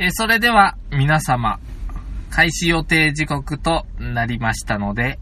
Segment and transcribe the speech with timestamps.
[0.00, 1.58] えーそれでは皆様、
[2.30, 5.18] 開始予定時刻となりましたので、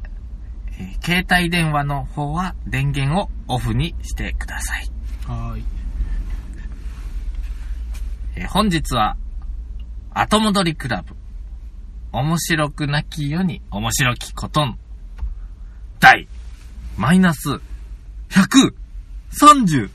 [0.78, 4.90] えー携帯電話の方は電源をオフにしてください。
[5.26, 5.64] はーい。
[8.36, 9.16] えー本日は、
[10.10, 11.16] 後戻りクラブ。
[12.12, 14.78] 面白くなき世に面白きことん。
[16.00, 16.28] 第、
[16.98, 17.60] マイナス、
[18.28, 19.88] 137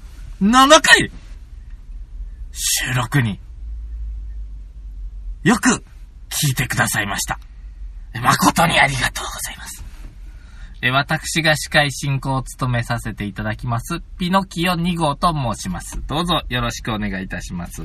[0.81, 1.11] 回
[2.51, 3.39] 収録に、
[5.43, 5.83] よく
[6.29, 7.39] 聞いてくださいました。
[8.21, 9.83] 誠にありがとうございます。
[10.91, 16.01] 私が司会進行を務めさせていただきます、ピノキオ2号と申します。
[16.07, 17.81] どうぞよろしくお願いいたします。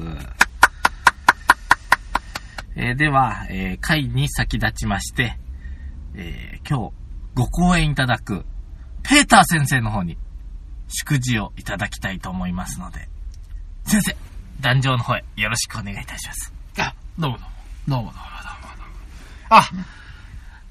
[2.74, 5.38] えでは、えー会に先立ちまして、
[6.14, 6.94] えー今日
[7.34, 8.44] ご講演いただく、
[9.02, 10.18] ペーター先生の方に、
[10.88, 13.08] 祝辞をいただきたいと思いますので、
[13.84, 14.16] 先生、
[14.60, 16.52] 壇上の方へよろしくお願いいたします。
[17.18, 17.56] どうもどうも。
[17.88, 18.94] どうもどうもどうもどうも。
[19.48, 19.62] あ、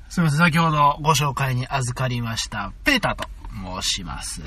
[0.10, 0.38] すみません。
[0.38, 3.28] 先ほどご紹介に預かりました、ペーターと
[3.82, 4.44] 申します。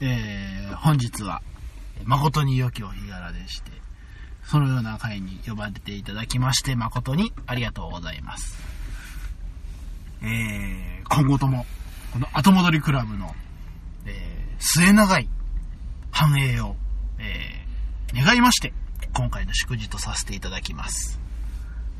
[0.00, 1.40] えー、本日は、
[2.02, 3.70] 誠に良きお日柄でして、
[4.42, 8.58] そのような会に呼ばれていただきまして、誠にありがとうございます。
[10.22, 11.64] えー、今後とも、
[12.12, 13.36] この後戻りクラブの、
[14.04, 15.28] えー、末長い
[16.10, 16.74] 繁栄を、
[17.20, 18.72] えー、願いまして、
[19.12, 21.19] 今回の祝辞とさせていただきます。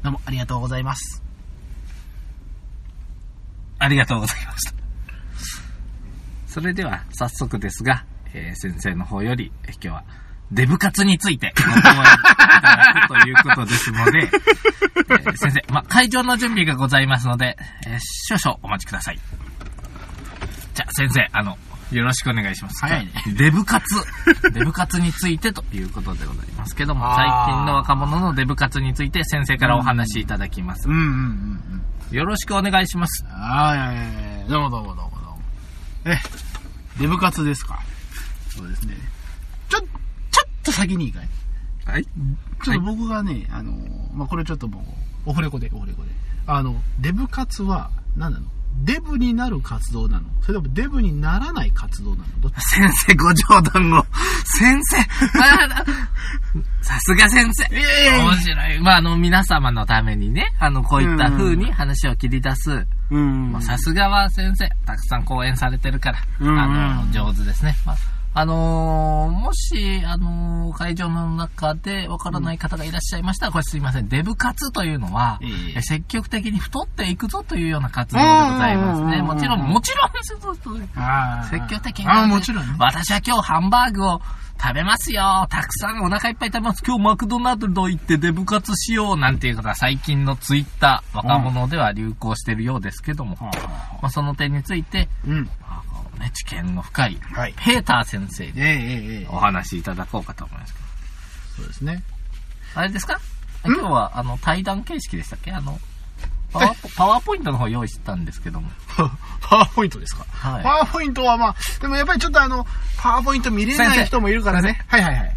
[0.03, 1.23] どうもありがとうございます。
[3.79, 4.75] ありがとうございました。
[6.47, 10.05] それでは、早速ですが、えー先生の方より、今日は、
[10.53, 17.57] デブ活についてご講演いただくということですので、えー先生、ま、会場の準備がございますので、
[17.87, 19.19] えー少々お待ちください。
[20.75, 21.57] じゃあ、先生、あの、
[21.91, 22.81] よろしくお願いします。
[22.81, 23.13] 早いね。
[23.37, 23.85] デブ活。
[24.55, 30.95] デブ活についてということでございますけども、最近の若者のデブ活について先生からお話しいただきますうん。
[30.95, 32.17] うんうんうん。
[32.17, 33.25] よろしくお願いします。
[33.29, 35.43] あーいやいやいやどうもどうもどうもどうも。
[36.05, 36.17] え、
[37.01, 37.81] デブ活ですか？
[38.49, 38.95] そうですね。
[39.69, 41.29] ちょ、ちょっと先にいいかい？
[41.87, 42.05] はい。
[42.05, 43.73] ちょっと僕がね、あの、
[44.15, 44.81] まあ、これちょっとも
[45.27, 46.11] う、オフレコで、オフレコで。
[46.47, 48.47] あの、デブ活は、何なの？
[48.85, 50.25] デブになる活動なの？
[50.43, 52.25] それともデブにならない活動なの？
[52.41, 52.61] どっち？
[52.77, 54.05] 先生、ご冗談を。
[54.45, 54.97] 先生、
[56.83, 57.75] さすが先生。
[57.75, 58.81] いやいやいや面白い。
[58.81, 62.87] まあ、あの、皆様のためにね、あの、こういった風に話を切り出す。
[63.11, 67.77] うんまあさすがは先生、たくさん講演されてるから、うんあの、上手ですね。
[67.85, 67.97] まあ
[68.33, 74.09] あのーもし、あのー会場の中でわからない方がいらっしゃいましたら、これすいません。
[74.09, 79.19] デブ活というのは、えええ積極的に太っていくぞというような活動でございますね。
[79.19, 80.11] うんもちろん、もちろん
[81.51, 82.07] 積極的に。
[82.09, 82.77] あーもちろんね。
[82.79, 84.21] 私は今日ハンバーグを
[84.63, 85.47] 食べますよ。
[85.51, 86.85] たくさんお腹いっぱい食べます。
[86.87, 89.17] 今日マクドナルド行ってデブ活しよう。
[89.17, 93.35] なんていう方が最近のツイッター、若者では流行してるようですけども。
[93.37, 95.51] はあはあまあ、その点について、うん。
[96.21, 97.55] ね、知見の深い、はい。
[97.59, 100.81] ペーター先生にお話しいただこうかと思いますけ
[101.57, 102.03] そうですね。
[102.75, 102.81] ど。
[102.81, 103.19] あれですか？
[103.65, 105.51] 今日は、あの、対談形式でしたっけ？
[105.53, 105.79] あの、
[106.53, 108.71] パワーポパワーポイントの方用意してたんですけども。
[109.41, 110.25] パワーポイントですか？
[110.31, 112.67] はいパワーポイントはまあ、でもやっぱりちょっとあの、
[112.99, 114.83] パワーポイント見れない人もいるからね。
[114.89, 115.37] はいはいはい。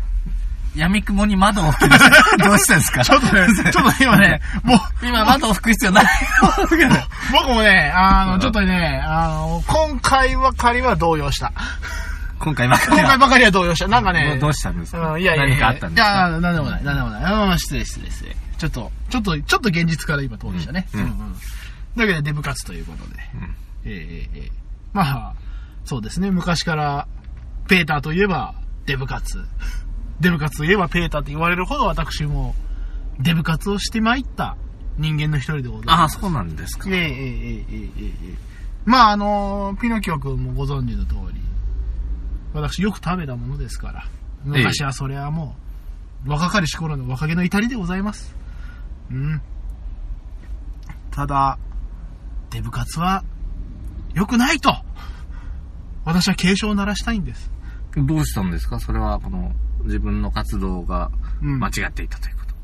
[0.75, 3.03] 闇雲に窓を吹き出して、 どうしたんですか？
[3.03, 6.05] ちょっとね、ちょっと 今ね、もう、今窓を吹く必要ない。
[7.31, 11.51] 僕もね、あの、ちょっとね、あの、今回ばかりは動揺した。
[12.39, 13.87] 今回ばかりは今回ばかりは動揺した。
[13.87, 17.33] なんかね、どうしたんですかうん、いやいやいや何かあったんですかいや、なんでもない、なんでもない。
[17.51, 18.35] うん、失礼失礼失礼。
[18.57, 20.87] ちょっと、ちょっと、ちょっと現実から今通りしたね。
[20.93, 21.33] うんうんうん。
[21.97, 23.29] だけど、デブ活ということで。
[23.35, 24.51] うんええええええ
[24.93, 25.33] まあ、
[25.85, 26.31] そうですね。
[26.31, 27.07] 昔から、
[27.67, 28.53] ペーターといえば、
[28.85, 29.43] デブ活。
[30.23, 32.55] デブ活といえばペーターと言われるほど私も、
[33.19, 34.57] デブ活をしてまいった
[34.97, 36.15] 人間の一人でございます。
[36.15, 36.89] ああ、そうなんですか。
[36.89, 38.37] ええええええええええ
[38.85, 41.39] まああのピノキオ君もご存知の通り、
[42.53, 44.05] 私よく食べたものですから、
[44.43, 45.55] 昔はそれはも
[46.25, 48.35] う、若かりし頃の若気の至りでございます。
[49.11, 49.41] うん。
[51.11, 51.57] ただ、
[52.49, 53.23] デブ活は、
[54.13, 54.73] 良くないと
[56.05, 57.51] 私は警鐘を鳴らしたいんです。
[57.95, 58.79] どうしたんですか？
[58.79, 59.53] それは、この、
[59.83, 62.55] 自分の活動がうん間違っていたということ。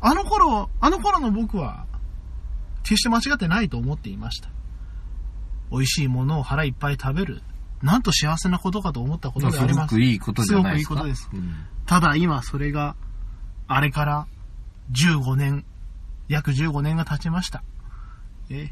[0.00, 1.86] あの頃、あの頃の僕は、
[2.82, 4.50] 決して間違ってないと思っていました。
[5.70, 7.42] 美味しいものを腹いっぱい食べる。
[7.82, 10.02] なんと幸せなことかと思ったことでありますすごく。
[10.02, 10.94] いいことじゃないですか。
[10.94, 11.54] すごくいいことうん
[11.86, 12.96] ただ今それが、
[13.66, 14.26] あれから
[14.92, 15.64] 15年、
[16.28, 17.62] 約15年が経ちました。
[18.50, 18.70] え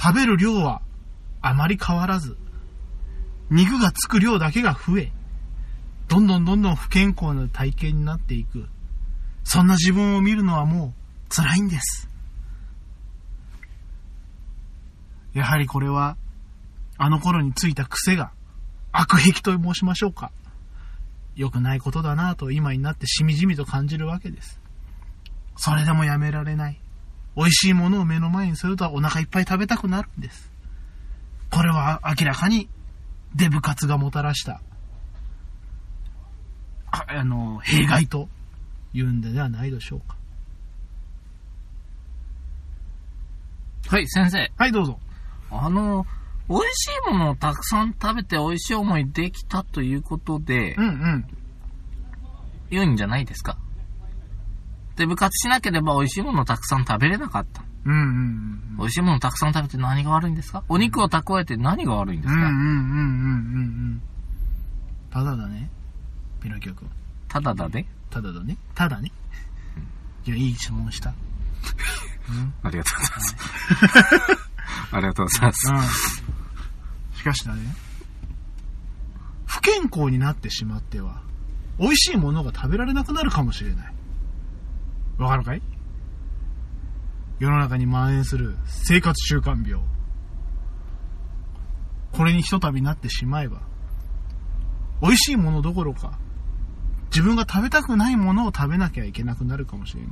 [0.00, 0.82] 食べる量は
[1.42, 2.36] あまり変わらず、
[3.50, 5.12] 肉がつく量だけが増え、
[6.16, 8.68] どんどんどんどん不健康な体型になっていく。
[9.44, 12.08] そんな自分を見るのはもう辛いんです。
[15.34, 16.16] やはりこれは、
[16.96, 18.32] あの頃についた癖が
[18.92, 20.32] 悪癖と申しましょうか。
[21.34, 24.58] 良くないことだなと今になってしみじみと感じるわけです。
[25.58, 26.80] それでもやめられない。
[27.36, 30.50] 美味しいものを目の前にするとお腹いっぱい食べたくなるんです。
[31.50, 32.70] これは明らかに
[33.34, 34.62] デブ活がもたらした、
[37.08, 38.28] ああの、弊害と
[38.94, 40.16] 言うんではないでしょうか。
[43.88, 44.50] はい、先生。
[44.56, 44.98] はい、どうぞ。
[45.50, 46.06] あの、
[46.48, 51.26] 美味しいものをたくさん食べて美味しい思いできたということでう、んうん。
[52.70, 53.58] 良いんじゃないですか
[54.96, 57.62] で、部活しなければ美味しいものをたくさん食べれなかった。
[57.84, 58.02] うんうんう
[58.74, 58.76] ん。
[58.78, 60.64] 美味しいものをたくさん食べて何が悪いんですか？
[60.68, 62.98] お肉を蓄えて何が悪いんですか、うんうんうんうんうんう
[63.94, 64.02] ん。
[65.10, 65.70] ただだね。
[66.46, 66.88] ピノキオ君。
[67.26, 67.88] ただだね。
[68.08, 68.56] ただだね。
[68.72, 69.10] ただね。
[70.24, 71.12] いや、いい質問した。
[72.62, 73.36] ありがとうございます。
[74.92, 75.72] ありがとうございます。
[75.72, 75.74] う
[77.14, 77.16] ん。
[77.18, 77.74] しかしだね。
[79.44, 81.20] 不健康になってしまっては、
[81.80, 83.94] 美味しいものが食べられなくなるかもしれない。
[85.18, 85.62] わかるかい？
[87.40, 89.84] 世の中に蔓延する生活習慣病。
[92.12, 93.62] これにひとたびなってしまえば、
[95.02, 96.20] 美味しいものどころか、
[97.16, 100.10] 自分が食べたくないものを食べなきゃいけなくなるかもしれない。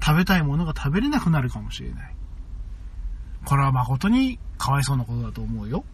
[0.00, 2.14] 食べたいものが食べれなくなるかもしれない。
[3.44, 5.84] これは誠にかわいそうなことだと思うよ。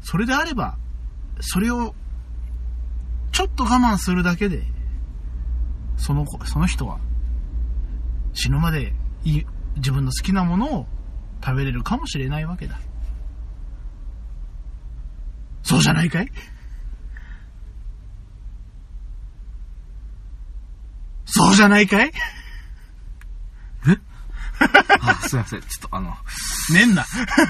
[0.00, 0.78] それであれば、
[1.40, 1.92] それを、
[3.32, 4.62] ちょっと我慢するだけで、
[5.96, 7.00] その子、その人は、
[8.32, 10.86] 死ぬまでいい、自分の好きなものを
[11.44, 12.78] 食べれるかもしれないわけだ。
[15.64, 16.30] そうじゃないかい？
[21.30, 22.12] そうじゃないかい？
[25.00, 25.60] あすいません。
[25.62, 26.14] ちょっとあの、
[26.74, 27.04] ねんな。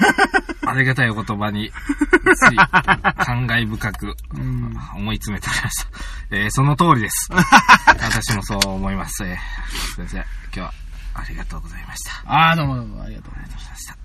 [0.65, 5.89] ありがたいお言葉に、つい、感慨深く、ん思い詰めておりました。
[6.31, 7.29] えーその通りです。
[7.99, 9.25] 私もそう思います。
[9.25, 10.73] えー先生、今日は
[11.15, 12.13] ありがとうございました。
[12.31, 13.97] ああ、どうもどうもありがとうございました。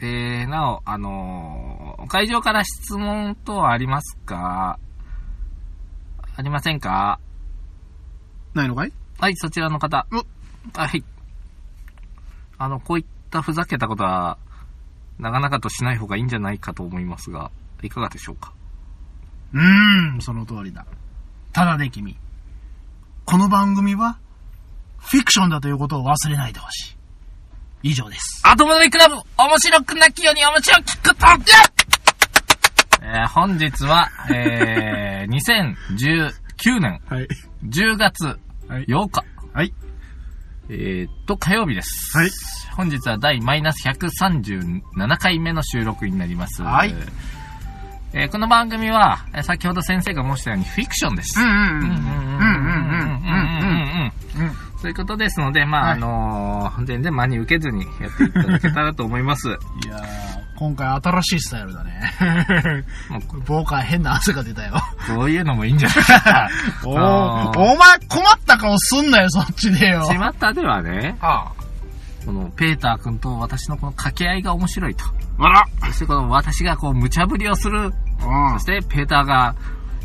[0.00, 4.78] えー、なお、あのー会場から質問等はありますか？
[6.36, 7.20] ありませんか？
[7.22, 7.27] す。
[8.54, 8.92] ないのかい？
[9.18, 10.06] はい、そちらの方。
[10.74, 11.04] はい。
[12.58, 14.38] あの、こういったふざけたことは、
[15.18, 17.50] なかなかとしない方がいいんじゃないかと思いますが、
[17.82, 18.52] いかがでしょうか？
[19.52, 20.84] うーん、その通りだ。
[21.52, 22.16] ただで君。
[23.24, 24.18] この番組は、
[24.98, 26.96] フィクションだということを忘れないでほしい。
[27.90, 28.42] 以上です。
[28.44, 31.26] 後戻りクラブ面白くなきように面白くこと
[33.00, 35.30] えー、本日は、えー、
[35.96, 36.32] 2019
[36.80, 37.28] 年、はい、
[37.64, 38.38] 10月
[38.68, 39.72] 8日、はい、
[40.68, 42.16] えー、っと、火曜日です。
[42.16, 42.30] はい、
[42.76, 46.62] 本日は第マイナス137回目の収録になります。
[46.62, 46.94] はい。
[48.12, 51.40] えー、この番組は、先ほど先生が申したようにフィクションです。
[51.40, 51.58] うんうんうん。
[51.58, 52.18] うんうん
[54.36, 54.52] うんうん。
[54.80, 59.48] そういうことですので、まあ、はい、あのー、全然真に受けずにやっていただけたらと思います。
[59.48, 59.52] い
[59.88, 59.96] や
[60.58, 62.12] 今回新しいスタイルだね。
[63.46, 64.74] ボーカー変な汗が出たよ。
[65.06, 66.04] こういうのもいいんじゃない？
[66.04, 66.48] か
[66.84, 66.94] おお
[67.76, 70.02] 前困った顔すんなよ、そっちでよ。
[70.02, 71.52] 巷ではね、あ
[72.26, 75.04] このペーター君と私のこの掛け合いが面白いと。
[75.38, 75.64] あら。
[75.86, 77.80] そしてこの私がこう無茶ぶりをする。
[77.80, 77.92] うん
[78.54, 79.54] そしてペーターが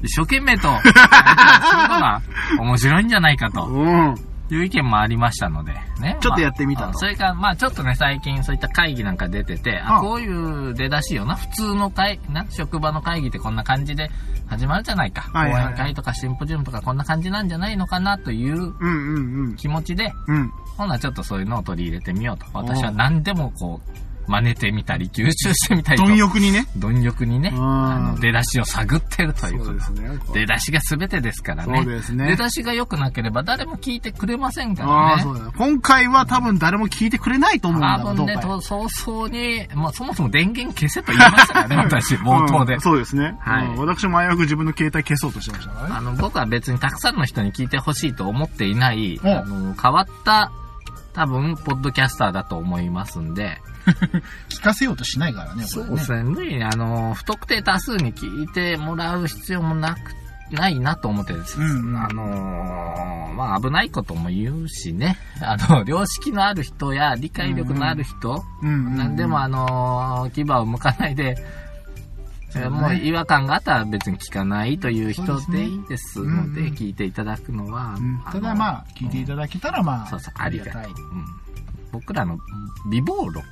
[0.03, 2.21] 一生懸命と、するのが
[2.59, 4.15] 面白いんじゃないかとうん。
[4.53, 6.17] いう意見もありましたので、ね。
[6.21, 14.09] ちょっとやってみたとまあそれから、まあちょっとね、最近そういった会議なんか出てて、ああ、こういう出だしよな、普通の会、な、職場の会議ってこんな感じで
[14.47, 15.21] 始まるじゃないか。
[15.33, 20.35] はいはいはい講演会とかシンポジウムとかこんな感じなんじゃないのかなといううんうん気持ちで、うん。
[20.35, 20.51] うん。
[20.77, 22.45] ほなちょっとそういうのを取り入れてみようと。
[22.53, 26.05] 私は何でもこう、真似てみたり、吸収してみたりと。
[26.05, 26.67] 貪欲にね。
[26.77, 29.73] 貪欲にね、うんあの出だしを探ってるということ。
[29.73, 30.19] ね。
[30.33, 31.83] 出だしが全てですからね。
[31.83, 35.23] そうですね出だしが良くなければ誰も聞いてくれませんからね。
[35.23, 35.51] そうだ。
[35.57, 42.81] 今回は多分誰も聞いてくれないと思うんだが、多分ね、早々に、まあそもそも電源消せと言いましたからね、 私、冒頭でうん。
[42.81, 43.35] そうですね。
[43.39, 45.95] はいうん私も危うく自分の携帯消そうとしてましたからね。
[45.97, 50.51] あの、僕は別にたくさんの人に聞いてほしいと思っていない、うんあの、変わった、
[51.13, 53.61] 多分、ポッドキャスターだと思いますんで、
[54.49, 55.95] 聞かせようとしないからね、これね。
[55.95, 56.23] ですね。
[56.23, 59.99] 無理に、あの、不特定多数に聞いてもらう必要もなく、
[60.51, 61.59] ないなと思ってです。
[61.59, 65.17] うんうんあのーまあ、危ないことも言うしね。
[65.41, 71.35] あの、 良識のある人や理解力のある人、うんうんうんなんでもあのー牙を向かないで
[72.55, 80.73] えーもう違和感があったら別に聞かないという人そうでいいですので、うんうん聞いていただくのは、うんただまあ、聞いていただけたらまあ、そうそう、ありがたい。
[80.73, 80.91] たい。
[80.91, 81.25] うん、
[81.91, 82.37] 僕らの
[82.91, 83.43] 美貌録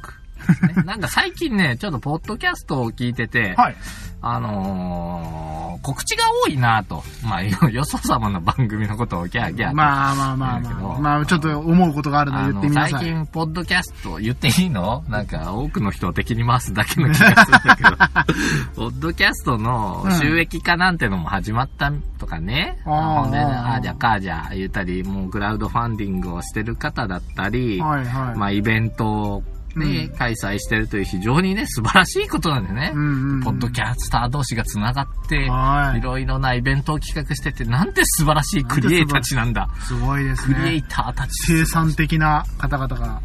[0.48, 0.84] ですね。
[0.86, 3.76] なんか最近ね、ちょっとポッドキャストを聞いてて、はい。
[4.24, 7.04] あのー、告知が多いなと。
[7.24, 11.00] まあ、よよそ様の番組のことをギャーギャーとまあまあまあまあ。
[11.00, 13.06] まあ、ちょっと思うことがあるので言ってみな最さい。
[13.06, 15.04] 近、ポッドキャスト言っていいの？
[15.10, 17.90] なんか、多くの人を敵に回すだけの気がするんだけど、
[18.92, 22.78] ポッドキャストの収益化なんてのも始まったとかね。
[22.86, 28.38] あーほんで、ああじゃかあじゃ言ったり、もうクラウドファンディングをしてる方だったり、はいはい。
[28.38, 29.44] まあ、イベントを
[29.76, 32.92] ね、うん開催してるという非常にね、素晴らしいことなんでね。
[32.94, 39.68] うんうんうんポッドキャスター同士が繋がって、はいいろいろなイベントを企画してて、なんて素晴らしいクリエイターたちなんだ。
[39.88, 40.88] すごいですクリエイね。
[40.90, 41.32] ターたち。
[41.48, 43.22] 生産的な方々が。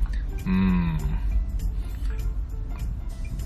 [0.46, 0.98] うん。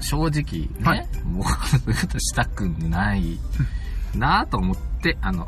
[0.01, 3.39] 正直ね、はいもう、したくない
[4.15, 5.47] なと思って、あの、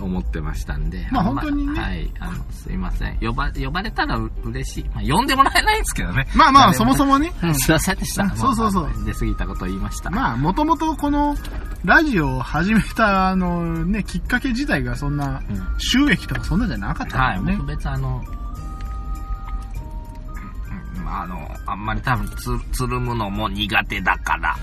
[0.00, 1.08] 思ってましたんで。
[1.10, 3.18] まあ本当にねはい、あの、すいません。
[3.18, 4.84] 呼ば、呼ばれたらう嬉しい。
[4.94, 6.26] まあ、呼んでもらえないんですけどね。
[6.34, 7.32] まあまあ、誰そもそもね。
[7.54, 8.24] すいませんでした。
[8.24, 10.10] うんそうそうそう出過ぎたことを言いました。
[10.10, 11.36] まあ、もともとこの、
[11.84, 17.66] ラジオを始めた、あの、ね、きっかけ自体がそんな、うん収益とかそんなんじゃなかったかはい、らね僕。
[17.66, 18.22] 別あの、
[20.96, 24.56] うんあの、あんまり多分つ、つるむのも苦手だから、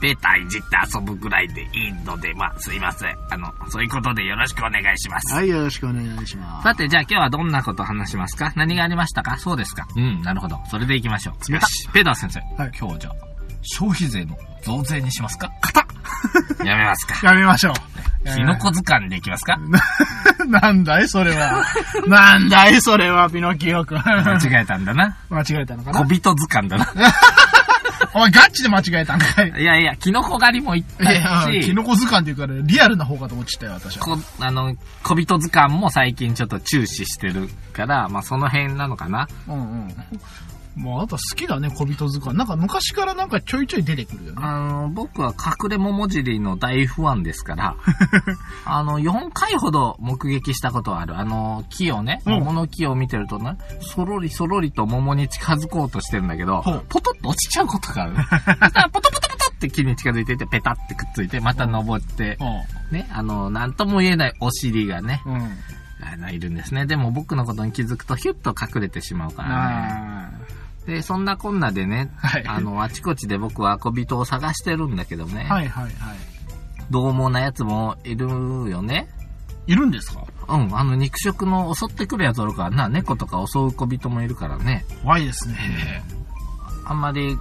[0.00, 3.16] ペーターいじって遊ぶぐらいでいいので、まあ、すいません。
[3.30, 5.34] あの、そういうことでよろしくお願いします。
[5.34, 6.62] はい、よろしくお願いします。
[6.64, 9.36] さて、じゃあ今日はどんなこと話しますか何がありましたか？
[9.38, 10.58] そうですかうん、なるほど。
[10.70, 11.52] それで行きましょう。
[11.52, 12.40] よし、ペーター先生。
[12.62, 13.14] はい今日じゃあ、
[13.62, 15.50] 消費税の増税にしますか？
[15.60, 15.84] 硬っ
[16.66, 17.74] やめますか やめましょう。
[18.34, 19.56] キノコ図鑑でいきますか？
[20.48, 21.64] なんだいそれは。
[22.08, 23.98] なんだいそれは、ピノキオくん。
[23.98, 25.16] 間違えたんだな。
[25.30, 26.00] 間違えたのかな？
[26.00, 26.86] 小人図鑑だな。
[28.14, 29.50] お前ガチで間違えたんかい。
[29.60, 34.04] いやいや、キノコ狩りも行ったし、キノコ図鑑っていうから、リアルな方かと思っちゃったよ、私は。
[34.04, 39.28] こ、あの、小人図鑑も最近ちょっと注視してるから、まあその辺なのかな。
[39.48, 39.94] うんうん。
[40.76, 42.36] もうあなた好きだね、小人図鑑。
[42.36, 44.38] なんか昔からなんかちょいちょい出てくるよね。
[44.42, 47.76] あの、僕は隠れ桃尻の大ファンですから、
[48.66, 51.18] あの、4回ほど目撃したことはある。
[51.18, 58.14] あの、木をね、うん桃の木を見てるとね、そろりそろりと桃に近づこうとしてるんだけどポトッと落ちちゃうことがある。
[58.92, 62.38] ポトポトポトって木に近づいてて、ペタってくっついて、また登って、
[62.90, 65.22] ね、あの、なんとも言えないお尻がね。
[66.02, 66.84] あの、いるんですね。
[66.86, 70.15] でも僕のことに気づくとヒュッと隠れてしまうからね。
[70.86, 75.92] あで、そんなこんなでね、はいあの、あちこちで僕は小人を探してるんだけどね、ーはいはいはい。
[76.90, 78.28] 獰猛なやつもいる
[78.70, 79.08] よね。
[79.66, 80.24] いるんですか？
[80.48, 84.84] うん、あの、肉食の襲ってくるやつおるからな、猫とか襲う小人もいるからね。
[85.02, 86.04] 怖いですね。
[86.84, 87.36] あんまり、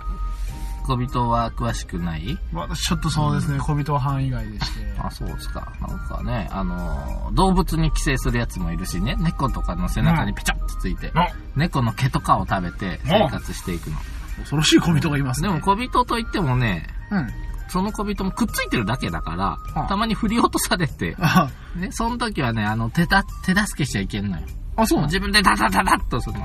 [0.85, 2.37] 小人は詳しくない？
[2.53, 4.99] 私ちょっとそうですね、小人は範囲外でして。
[4.99, 5.73] あ、そうですか。
[5.81, 13.97] なんかね、あの、動物に寄生するやつもいるしね、猫とかの背中にペチャッとついて、あ猫の毛とかを食べて生活していくの。
[14.37, 15.49] 恐ろしい小人がいますね。
[15.49, 17.27] でも小人といってもね、うん。
[17.67, 24.43] その小人もくっついてるだけだから、あたまに振り落とされて、あ、ね、その時はね、あの、手だ、手助けしちゃいけんのよ。
[24.75, 26.39] あ、そう自分でダダダダッとその、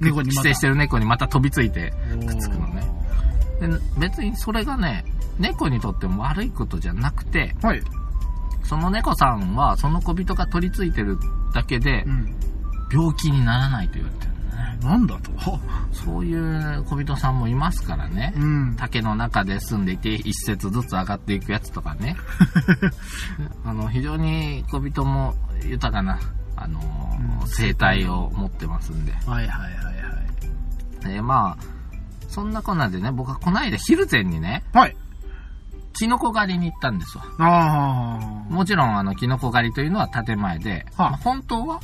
[0.00, 1.92] 猫に寄生してる猫にまた飛びついて
[2.26, 2.82] くっつくのね。
[3.60, 5.04] で、別にそれがね、
[5.38, 7.82] 猫にとっても悪いことじゃなくて、はい。
[8.64, 11.16] その猫さんはその小人が取り付いてる
[11.54, 12.34] だけでうん。
[12.90, 14.78] 病気にならないと言われてるね。
[14.82, 15.30] なんだと
[15.92, 18.32] そういう小人さんもいますからね。
[18.36, 18.76] うん。
[18.76, 22.16] 竹の中で住んでいて一節ずつ上がっていくやつとかね。
[23.64, 25.34] あの、非常に小人も
[25.64, 26.18] 豊かな、
[26.56, 29.12] あのーうん生態を持ってますんで。
[29.12, 29.90] はいはいはいは
[31.02, 31.14] い。
[31.14, 31.77] で、まあ、
[32.28, 34.96] そんなこんなでね、僕はこの間昼前にね、はい。
[35.94, 37.24] キノコ狩りに行ったんですわ。
[37.38, 38.18] あ
[38.48, 41.80] もちろん、あの、キノコ狩りというのは建前で、はあまあ本当は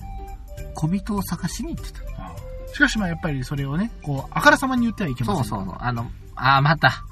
[0.74, 2.00] 小人を探しに行ってた。
[2.18, 2.32] あ。
[2.72, 5.44] しかしまあやっぱりそれをね、こう、あからさまに言ってはいけません。
[5.44, 5.76] そうそうそう。
[5.80, 7.04] あの、ああ、また、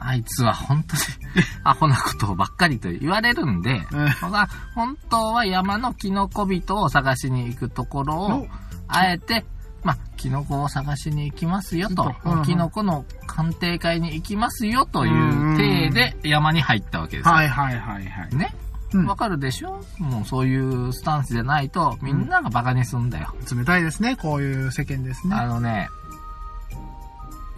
[0.00, 1.02] あいつは本当に
[1.64, 8.48] アホなことばっかりと言われるんで、うん僕は本当は山のキノコ人を探しに行くところをお、
[8.86, 9.44] あえて、
[9.84, 17.32] まあ、キノコを探しに行きますよと、うんうんキノコの鑑定会に行きますよという体で山に入ったわけですよ。
[17.32, 18.34] はいはいはいはい。
[18.34, 18.54] ね？
[18.92, 19.80] うんわかるでしょ？
[19.98, 23.34] もうそういうスタンスじゃないと、みんながバカにすんだよ。
[23.54, 25.36] 冷たいですね、こういう世間ですね。
[25.36, 25.88] あのね、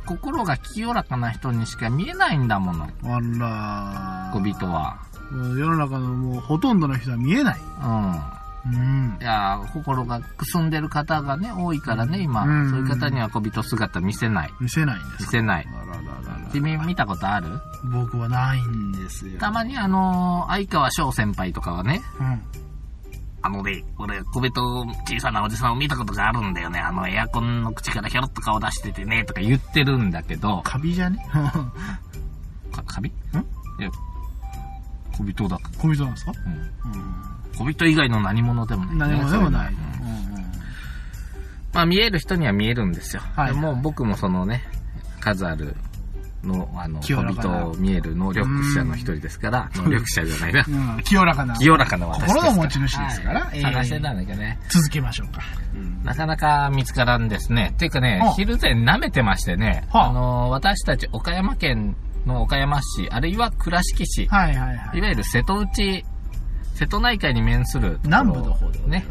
[0.07, 4.99] 心が清らかな人にしか見えないんだもの、あら小人は。
[5.31, 7.61] 世の中のもうほとんどの人は見えない。
[7.61, 8.40] うん。
[8.67, 9.19] うん。
[9.21, 12.43] いや、心がくすんでる方がね、多いからね、今。
[12.45, 14.51] うんそういう方には小人姿見せない。
[14.61, 15.67] 見せないんですか見せない。
[16.53, 17.49] 君見たことある？
[17.93, 19.39] 僕はないんですよ。
[19.39, 22.43] たまにあの、相川翔先輩とかはね、うん。
[23.43, 26.79] あのね、俺、小ベと小さなおじさんを見たことがあるんだよね。
[26.79, 31.25] あの、エアコンの口からひょろっと顔出しててね、とか言ってるんだけど、カビじゃね？
[32.71, 33.09] か、カビ？
[33.09, 33.13] ん？
[33.81, 33.91] いや、
[35.17, 35.59] 小人だ。
[35.79, 36.33] 小人なんですか？
[36.85, 37.01] うん。
[37.57, 39.73] 小人以外の何者でもない、何もでもない。
[39.73, 39.91] うんうんうん
[41.73, 43.23] まあ見える人には見えるんですよ。
[43.37, 44.65] はいでもう僕もそのね、
[45.21, 45.77] 数ある
[46.43, 50.65] の、あの、小人を見える能力者の一人ですから、能力者じゃないな。
[50.97, 51.57] うん清らかな。
[51.57, 54.59] 清らかな私です心の持ち主ですからはいええ探してたんだけどね。
[54.69, 55.43] 続けましょうか。
[56.05, 57.71] なかなか見つからんですね。
[57.75, 61.95] っていうかねあ、昼前舐めてましてね、はああの、私たち岡山県
[62.27, 65.01] の岡山市、あるいは倉敷市、はいはいはいい。
[65.01, 66.05] わゆる瀬戸内、
[66.81, 69.07] 瀬戸内海に面する南部の方ですね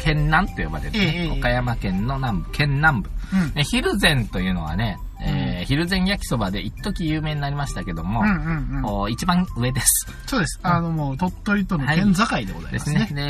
[0.00, 3.10] 県南と呼ばれる、ねええええ岡山県の南部、県南部。
[3.32, 8.84] うんね昼前というのはね、えー昼前焼きそばで一時有名になりましたけども、うんうんうん。
[8.84, 9.86] お一番上です。
[10.26, 10.60] そうです。
[10.62, 13.06] あのもう鳥取との県境でございますすでね。
[13.06, 13.14] ね。
[13.14, 13.22] で、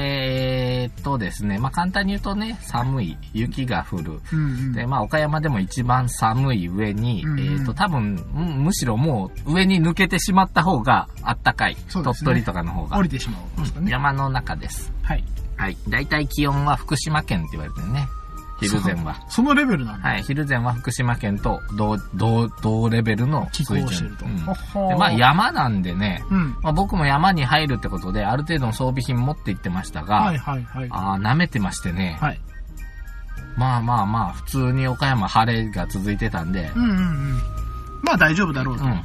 [0.83, 4.21] えーっとですね、まあ簡単に言うとね、寒い、雪が降る。
[4.33, 4.73] うんうん。
[4.73, 11.75] で、まあ岡山でも一番寒い上に、うんうんえーっと多分、うんむしろもう上に抜けてしまった方があったかい。
[11.77, 13.03] ね鳥取とかの方が降。
[13.03, 13.39] りてしま
[13.79, 13.91] うね。
[13.93, 14.93] 山の中です。
[15.03, 15.25] はい。
[15.57, 15.77] はい。
[15.89, 17.81] 大体気温は福島県って言われて
[18.69, 19.17] 昼前は。
[19.29, 20.09] そのレベルなんだ。
[20.09, 20.23] はい。
[20.23, 23.89] 昼前は福島県と同、同、同レベルの水準。
[23.89, 24.25] してると。
[24.25, 24.37] うん
[24.89, 26.57] でまあ山なんでね、うん。
[26.63, 30.89] まあ、僕も山に入るってことで、ある程度の装備品持って行ってましたが、はいはいはい。
[30.91, 32.41] ああ、舐めてましてね、はい。
[33.57, 37.43] まあまあまあ、普通に岡山晴れが続いてたんで、うんうんうん。
[38.03, 38.85] まあ大丈夫だろうと。
[38.85, 39.01] うん。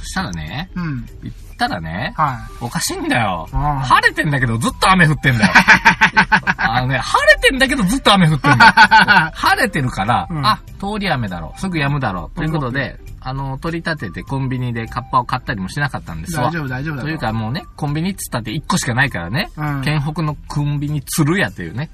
[0.00, 1.06] そしたらね、うん。
[1.54, 3.48] 行ったらね、はおかしいんだよ。
[3.52, 5.52] 晴れてんだけどずっと雨降ってんだよ。
[6.56, 8.72] あのね、晴れてんだけどずっと雨降ってんだよ。
[9.34, 11.60] 晴れてるから、うんあ、通り雨だろう。
[11.60, 12.36] すぐ止むだろう。
[12.36, 16.30] ということで、あの、取り立ててコンビニでカッパを買ったりもしなかったんでい。
[16.30, 16.52] すわ大。
[16.52, 19.50] 丈夫大丈夫だというかもうね、コンビニっつったって1個しかないからね。
[19.56, 21.90] うん県北のコンビニ鶴屋というね、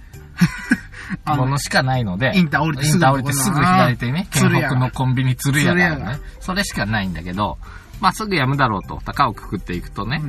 [1.26, 6.20] ものしかないので、インター降りてイすぐンター降りてすぐ左手にね、県北のコンビニ鶴屋がある鶴屋ね。
[6.40, 7.59] それしかないんだけど、
[8.01, 10.23] まあすぐ止むだろうと、高をくくっていくとね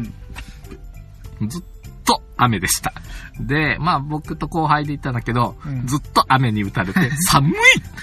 [1.41, 1.49] う、ん。
[1.49, 1.61] ずっ
[2.05, 2.93] と雨でした。
[3.39, 7.53] で、まあ僕と後輩で行ったんだけど、うんずっと雨に打たれて、 寒い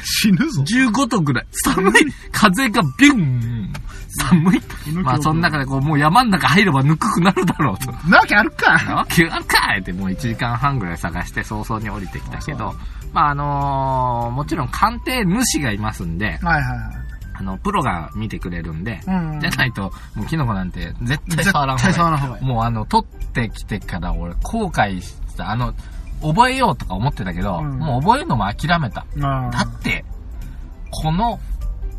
[0.03, 0.63] 死ぬぞ。
[0.63, 1.93] !15 度ぐらい寒い
[2.33, 3.73] 風がビュン
[4.21, 4.61] 寒い
[5.03, 7.93] まあその中でこう、もう山の中入ればぬくくなるだろうと。
[8.09, 8.83] なわけあるか。
[8.85, 12.75] なわけあるかいってもう1時間半ぐらい探して早々に降りてきたけど、
[13.13, 17.08] まああのーもちろん鑑定主がいますんで、はいはいはい。
[17.39, 22.43] あの、プロが見てくれるんで、うんうんじゃないと、もうキノコなんて絶対触らん絶対触らん方がいい。
[22.43, 25.51] 方がいいもうあの、取ってきてから俺後悔した。
[25.51, 25.73] あの、
[26.21, 29.07] 覚えようとか思ってたけど、うんもう覚えるのも諦めた。
[29.23, 30.05] あだって、
[30.91, 31.39] この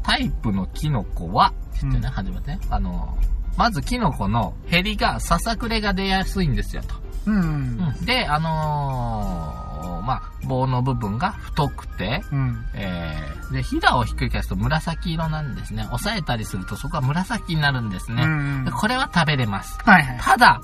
[0.03, 2.51] タイプのキノコは、知ってね、うん初めて？
[2.51, 2.59] ね。
[2.69, 3.17] あの、
[3.55, 6.95] まずキノコのヘリが、ささくれが出やすいんですよと。
[7.27, 7.43] うんうん。
[7.43, 9.68] うんで、あのー
[10.01, 12.65] まあ、棒の部分が太くて、うん。
[12.73, 15.87] えー、で、ひだをひっくり返すと紫色なんですね。
[15.91, 18.23] 押さえたりするとそこは紫になるんですね。
[18.23, 19.77] うんでこれは食べれます。
[19.83, 20.19] はいはい。
[20.19, 20.61] ただ、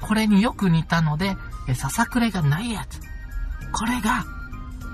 [0.00, 1.36] これによく似たので、
[1.68, 3.00] えささくれがないやつ。
[3.72, 4.24] これが、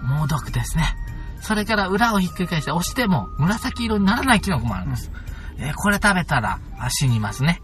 [0.03, 0.85] 猛毒ですね。
[1.41, 5.11] それから裏をひっくり返して押しても紫色にならないキノコもあるんです。
[5.59, 7.61] えーこれ食べたらあ死にますね。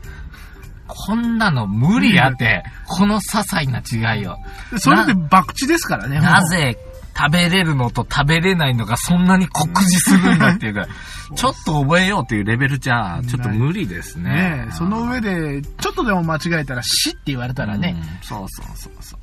[0.96, 3.80] こんなの無理やって、この些細な
[4.14, 4.36] 違いを。
[4.78, 6.20] それで博打ですからね。
[6.20, 6.76] なぜ
[7.16, 10.86] 食べれるのと食べれないのがそんなに酷似するんだっていうか、
[11.34, 14.30] ちょっと覚えようというレベルじゃ、ちょっと無理ですね。
[14.30, 17.96] ねえ、その上で、ちょっとでも間違えたら死って言われたらね。
[17.98, 19.20] うんそうそうそうそう。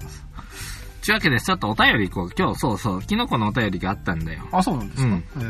[1.06, 2.30] というわけで、ちょっとお便り行こう。
[2.38, 4.42] 今日、そうそう、キノコのお便りがあったんだよ。
[4.52, 5.08] あ、そうなんですか？
[5.08, 5.44] うんへえ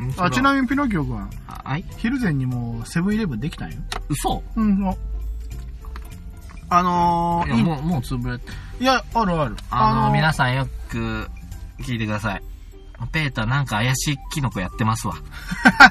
[0.00, 1.84] うんあ、ちなみにピノキオ君、あはい？
[1.96, 3.78] 昼前にもセブンイレブンできたんよ。
[4.08, 4.80] 嘘うん、
[6.70, 8.52] ああのー、いいやもう、もう潰れて。
[8.80, 9.56] いや、あるある。
[9.70, 11.28] あの、ー皆さんよく
[11.80, 12.42] 聞いてください。
[13.12, 15.14] ペーターなんか怪しいキノコやってますわ。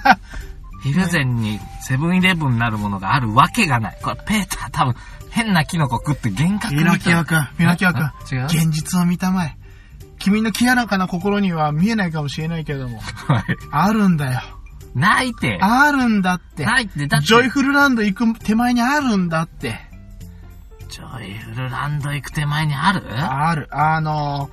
[0.83, 3.97] 昼前にセブンイレブンなるものがあるわけがない。
[4.01, 4.95] これ、ペーター多分
[5.29, 8.45] 変なキノコ食って幻覚ピノキオ君、ピノキオ君あ、違う？
[8.45, 9.57] 現実を見たまえ。
[10.19, 13.43] 君の清らかな心には見えないかもしれないけれども、はい。
[13.71, 14.41] あるんだよ。
[14.95, 15.59] ないて。
[15.61, 16.65] あるんだって。
[16.65, 17.27] ないって、だって。
[17.27, 19.86] ジョイフルランド行く手前にあるんだって。
[20.89, 23.03] ジョイフルランド行く手前にある？
[23.13, 23.67] ある。
[23.71, 24.49] あの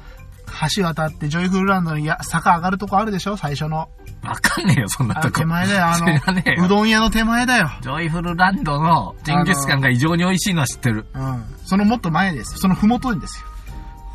[0.47, 3.37] ー、橋渡ってジョイフルランドにや坂上がるとこあるでしょ？
[3.37, 3.89] 最初の。
[4.23, 5.41] わかんねえよ、そんなあとこ。
[5.41, 5.87] 手前だよ。
[5.87, 6.21] あの、よ
[6.65, 7.71] うどん屋の手前だよ。
[7.83, 11.05] ジョイフルランドのジンギスカンが異常に美味しいのは知ってる。
[11.13, 11.45] うん。
[11.67, 12.57] そのもっと前です。
[12.57, 13.47] そのふもとにですよ。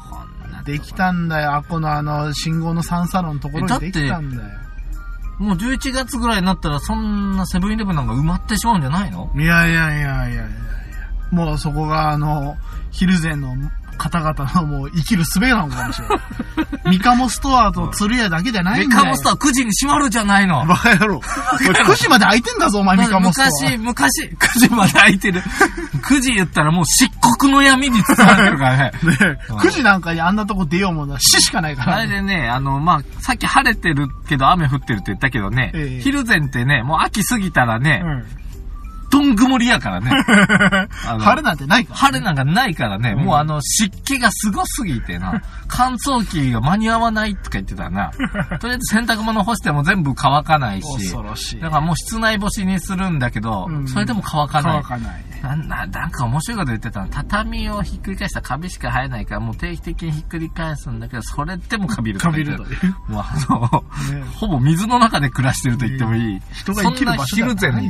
[0.09, 1.53] こんなできたんだよ。
[1.53, 4.49] あっこのあの、信号の三サロンのところにできたんだよ。
[5.37, 9.31] もう11月ぐらいになったらそんなセブンイレブンなんか埋まってしまうんじゃないの？
[9.35, 10.49] いやいやいやいやいやいや。
[11.31, 12.57] もうそこが、あの、
[12.91, 13.55] ヒルゼンの
[13.99, 16.19] 方々のもう生きる術なのかもしれない。
[16.89, 19.03] ミカモストアと鶴屋だけじゃないメんだよ。
[19.03, 20.65] カモストは9時に閉まるじゃないの。
[20.65, 21.19] バカ野郎。
[21.19, 23.45] 9時まで開いてんだぞ、お前、ミカモストア。
[23.45, 25.41] 昔、昔、9時まで空いてる。
[25.41, 28.83] 9時言ったらもう漆黒の闇に包まれてるからね。
[28.83, 28.91] ね
[29.49, 32.03] 9時なんかにあんなとこ出ようもんなら死しかないかあらね。
[32.03, 38.38] れでね、あの、まあ、さっき晴れてるけど雨降ってるって言ったけどね、ええ昼前ってね、もう秋過ぎたらね、うん。
[39.09, 40.11] どん曇りやからね。
[41.19, 41.97] 晴れなんてないから。
[41.97, 48.11] 晴れなんかないからね、うんもうあの湿気がすごすぎてな、乾燥機が間に合わないとか言ってたな。
[48.59, 51.59] とりあえず洗濯物干しても全部乾かないし、恐ろしい。
[51.59, 54.83] だからもう室内干しにするんだけど、うんそれでも乾かない。
[54.85, 55.25] 乾かない。
[55.41, 57.07] なんななんか面白いこと言ってたの。
[57.07, 62.63] 畳をひっくり返したらカビしか生えないから、もう定期的にひっくり返すんだけど、それでもカビるとカビると。
[63.07, 66.41] もうあの、ねほぼ水の中で暮らしてると言ってもいい。
[66.53, 67.89] 人が生きる場所じゃない。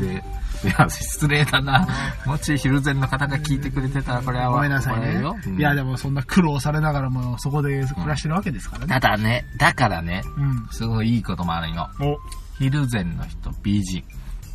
[0.64, 1.88] いや、失礼だな。
[2.26, 5.24] もし昼前の方が聞いてくれてたら、これはごめんなさいね
[5.58, 8.88] いや、でもそんな苦労されながらも、そこで暮らしてるわけですからね。
[8.88, 10.68] ただね、だからね、うん。
[10.72, 11.90] すごいいいこともあるよ。
[12.02, 12.18] お、
[12.58, 14.04] 昼前の人、美人。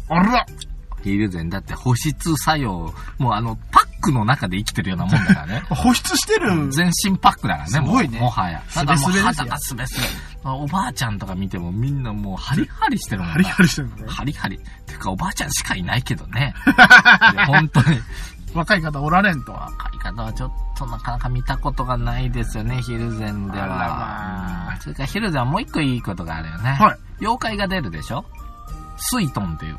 [0.08, 0.46] あら
[1.02, 5.62] 昼前だって保湿作用、もうあの、パックの中で生きてるようなもんだからね。
[5.68, 6.72] 保湿してる。
[6.72, 8.62] 全身パックだからね、すごいねもはや。
[8.68, 9.18] スただもうベ
[9.58, 10.06] スベですよ
[10.44, 10.64] 肌がスベスベ。
[10.64, 14.04] おばあちゃんとか見てもみんなもうハリハリしてるもんなハリハリしてるのね。
[14.08, 14.58] ハリハリ。
[14.86, 16.54] てかおばあちゃんしかいないけどね。
[17.32, 17.98] いや本当に。
[18.54, 19.52] 若い方おられんと。
[19.52, 24.70] 若い方はちょっとなかなか見たことがないですよね、ヒルゼンであらまは。
[24.70, 26.70] あうんそれからヒルゼンはもう一個いいことがあるよね。
[26.74, 26.98] はい。
[27.20, 28.24] 妖怪が出るでしょ？
[28.96, 29.74] スイトンっていう。
[29.74, 29.78] ん？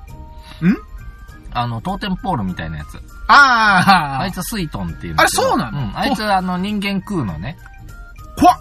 [1.54, 3.02] あの、トーテンポールみたいなやつ。
[3.28, 5.98] ああいつスイトンっていうあれそうなのうん。
[5.98, 7.58] あいつあの人間食うのね。
[8.38, 8.60] あ、怖っ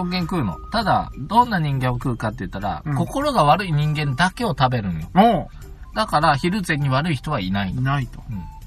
[0.00, 0.10] うん。
[0.10, 0.58] 人間食うの。
[0.70, 5.08] ただ、どんな人間を食うかって言ったら、うん心が悪い人間だけを食べるのよ。
[5.14, 5.48] お
[5.94, 7.82] だから、ヒルゼンに悪い人はいないいの。
[7.82, 8.22] ないと。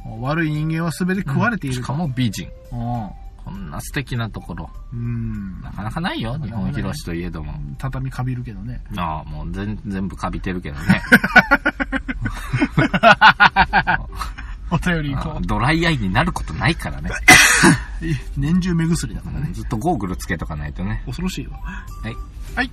[0.06, 0.22] うん。
[0.22, 1.84] 悪い人間は全て食われていると。
[1.84, 2.50] しかも美人。
[3.44, 4.70] こんな素敵なところ。
[4.94, 5.62] うん。
[5.62, 7.54] なかなかないよ、日本広しといえども。
[7.78, 8.82] 畳かびるけどね。
[8.98, 11.02] ああ、もう全全部カビてるけどね。
[14.72, 17.10] お便り行こああドライアイになることないからね。
[17.10, 18.40] う。
[18.40, 19.50] 年中目薬だからね。
[19.54, 21.04] ずっとゴーグルつけとかないとね。
[21.06, 21.52] 恐ろしいよ。
[21.52, 22.16] はい。
[22.56, 22.72] はい。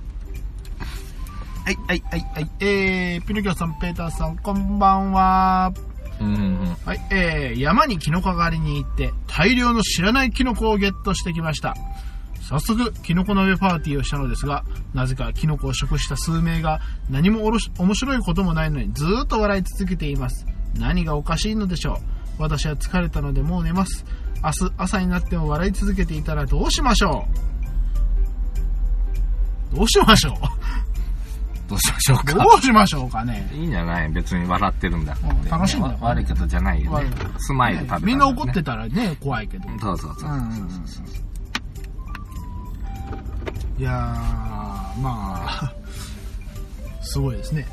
[1.65, 2.51] はい、はい、はい、はい。
[2.61, 5.73] えー、ピノキオさん、ペーターさん、こんばんは。
[6.19, 6.77] うんうんうん。
[6.85, 11.75] はい、えー、山にキノコ狩りに行って、大量の知らないキノコをゲットしてきました。
[12.41, 20.47] 早速、キノコ鍋パーティーをしたのですが、なぜかキノコを食した数名が何もおろし面白いこともないのにずーっと笑い続けています。
[20.75, 21.97] 何がおかしいのでしょう
[22.41, 24.05] 私は疲れたのでもう寝ます。
[24.43, 27.25] 明日朝になっても笑い続けていたらどうしましょ
[29.73, 30.33] うどうしましょ
[31.67, 32.33] どうしましょううか。
[32.33, 37.07] どうしましょうかねいいんじゃない別に笑ってるんだって、うん楽しいんだよわ悪いことじゃないよね。
[37.39, 39.67] スマイル食べねみんな怒ってたらね、怖いけど。
[39.81, 40.29] そうそうそう。
[43.77, 45.73] いやー、まあ、
[47.01, 47.67] すごいですね。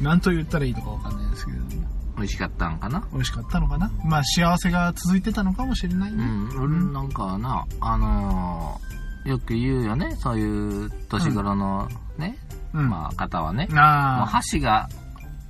[0.00, 0.04] うん。
[0.04, 1.70] 何と言ったらいいのかわかんないですけれども、
[2.16, 3.06] 美味しかったんかな？
[3.12, 3.90] 美味しかったのかな？
[4.04, 6.24] まあ幸せが続いてたのかもしれないね。
[6.24, 6.62] うん。
[6.62, 10.14] 俺なんかな、あのー、よく言うよね？
[10.16, 12.38] そういう年頃のね、
[12.72, 12.88] うん。
[12.88, 13.66] まあ方はね。
[13.68, 14.88] もうあ箸が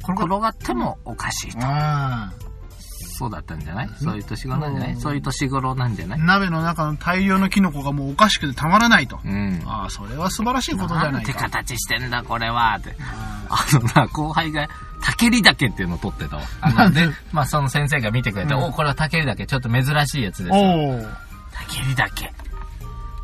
[0.02, 1.58] 転がってもおかしいと。
[3.14, 3.90] あそうだったんじゃない？
[4.02, 4.92] そういう年頃なんじゃない？
[4.94, 6.20] うんそういう年頃なんじゃない？
[6.20, 9.20] 鍋の中の大量のキノコがもうおかしくてたまらないと。
[9.24, 9.62] うん。
[9.66, 11.34] ああ、それは素晴らしいことじゃなてなんいか。
[11.50, 12.94] 形してんだこれはって。
[12.98, 14.68] ああのな、後輩が、
[15.02, 16.42] 竹り岳っていうのを取ってたわ。
[16.60, 20.54] あの、で、まあその先生が見てくれて、うんお、これは竹り岳、ちょっと珍しいやつです。
[20.54, 21.08] おー
[21.68, 22.32] 竹り岳。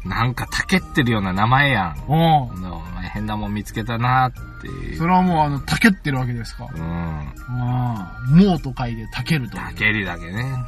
[0.05, 2.05] なんか竹ってるような名前やん。
[2.09, 4.97] おーお前変なもん見つけたなっていう。
[4.97, 6.69] それはもうあの、たけってるわけですか。
[6.75, 6.83] うん。
[6.83, 9.61] ああ、もうと書いてたけると。
[9.61, 10.65] あ竹り岳ね。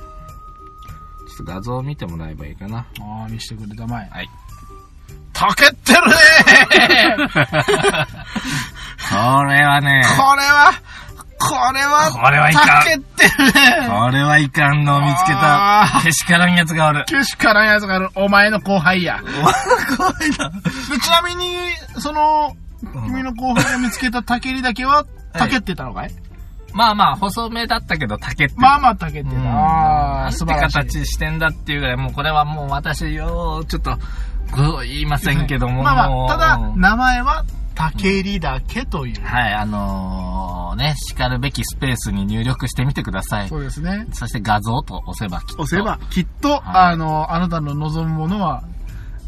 [1.28, 2.86] ちょっと画像を見てもらえばいいかな。
[3.00, 4.08] あ、見してくれたまえ。
[4.10, 4.28] はい。
[5.32, 6.14] たけってるね
[9.10, 10.72] これはね、これは、
[11.48, 13.52] これは、これはいかんたけってるね
[13.88, 17.04] これはいかんのを見つけた、けしからんやつがおる。
[17.06, 19.20] けしからんやつがある、お前の後輩や。
[19.96, 20.50] 怖いな。
[20.50, 21.56] で ちなみに、
[21.98, 22.54] その、
[23.06, 26.10] 君の後輩が見つけたたけりだけは、たけってたのかい？
[26.74, 28.54] まあまあ、細めだったけど、竹って。
[28.56, 29.36] まあまあたけってた。
[29.36, 30.78] うんああ、素晴らしい。
[30.78, 33.98] 形してんだっていうぐらい、もうこれはもう私よ、ちょっと、
[34.84, 35.82] 言いませんけども。
[35.82, 39.22] まあまあ、ただ、名前は、たけりだけという。
[39.22, 43.48] はい、あのー、ね、叱るべきスペースに入力してみてください。
[43.48, 44.06] そうですね。
[44.12, 45.62] そして画像と押せばきっと。
[45.62, 46.60] 押せば、きっと、はい
[46.92, 48.62] あの、あなたの望むものは、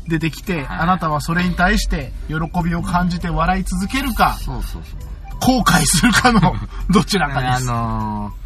[0.07, 5.01] 出てきて、はいあなたはそれに対して喜びを感じて笑い続けるか、そうそうそう。
[5.41, 6.55] 後悔するかの
[6.91, 7.67] どちらかであす。
[7.67, 8.44] のー、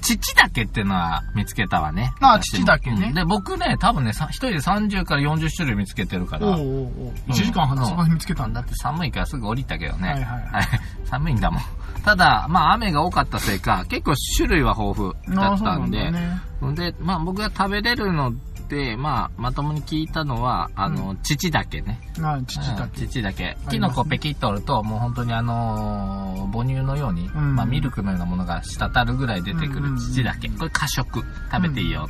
[0.00, 2.12] 父だけってのは見つけたわね。
[2.20, 6.46] あ私も父だけねうんで、僕ね、多分ね、さ一人で30から40種類見つけてるから。
[6.46, 6.62] おうおうお
[7.08, 8.68] う1時間半でそこに見つけたんだだっ。
[8.68, 10.08] て寒いからすぐ降りたけどね。
[10.08, 10.64] はいはいはい
[11.06, 11.62] 寒いんだもん。
[12.04, 16.40] ただ、まあ雨が多かったせいか、結構種類は豊富だああ、そうなんったんで、だね。
[16.74, 18.32] で、まあ僕が食べれるの
[18.70, 22.00] で、まあまともに聞いたのは、あの、乳だけね。
[22.22, 23.06] ああ、父だうんけ。
[23.08, 23.42] 乳だけ。
[23.44, 30.48] ねキノコペキッと折ると、もう本当にあのー母乳のように、んまあミルクのようなものが滴るぐらい出てくるうんうんうん乳だけ。
[30.48, 31.24] これ過食。
[31.52, 32.08] 食べていいよ。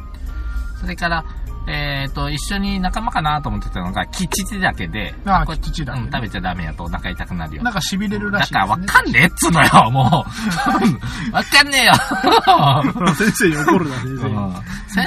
[0.81, 1.25] それから、
[1.66, 7.62] えっ、と、一緒に仲間かなと思ってたのが、キチだけで、ああこれ乳だけねうん、食べちゃダメやとお腹痛くなるよ。
[7.62, 8.61] なんか痺れるらだしいね。
[8.61, 10.05] からわかんねえっつうのよ、もう。
[11.35, 11.94] わかんねえよ。
[13.14, 14.35] 先生に怒るな、先生に。
[14.35, 14.55] うん
[14.90, 15.07] 先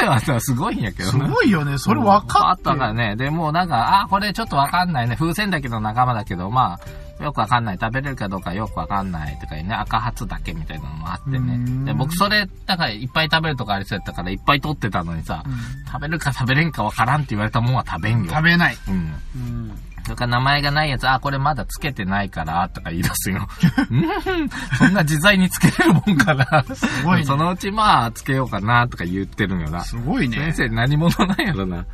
[0.00, 1.28] 生はさすごいんやけどすね。
[1.28, 1.78] ごいよね。
[1.78, 3.14] それ分かあっってたからね。
[3.16, 5.16] で、もうなんか、あ、これちょっとわかんないね。
[5.16, 6.80] 風船だけど仲間だけど、まあ、
[7.20, 7.78] よくわかんない。
[7.80, 9.74] 食べれるかどうかよくわかんないとかいうね。
[9.74, 11.56] 赤髪だけみたいなのもあってね。
[11.56, 15.44] んで、僕それ、だからいっぱい食べるとかありそうやったからいっぱい取ってたのにさ、
[15.86, 18.30] 食べるか食べれんかわからんって言われたもんは食べんよ。
[18.30, 18.76] 食べない。
[18.88, 18.94] うん。
[19.36, 19.78] うん。
[20.04, 23.46] それから名前がないやつ、あ、これまだつけてないから、とか言い出すよ。
[23.90, 26.64] うんそんな自在につけれるもんかな。
[26.74, 29.84] すごいねそのうちまあ、つけようかな、とか言ってるんよな。
[29.84, 30.68] すごいね先。
[30.68, 31.84] 生何者なんやろな。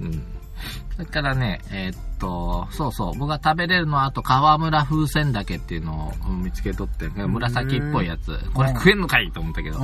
[0.00, 0.35] うん。
[0.96, 8.38] それからね、えーっと、そうそう、僕が食べれるのは、あと、川村風船だけっていうのを見つけとって、紫っぽいやつ。
[8.54, 9.78] これ食えんのかいと思ったけど。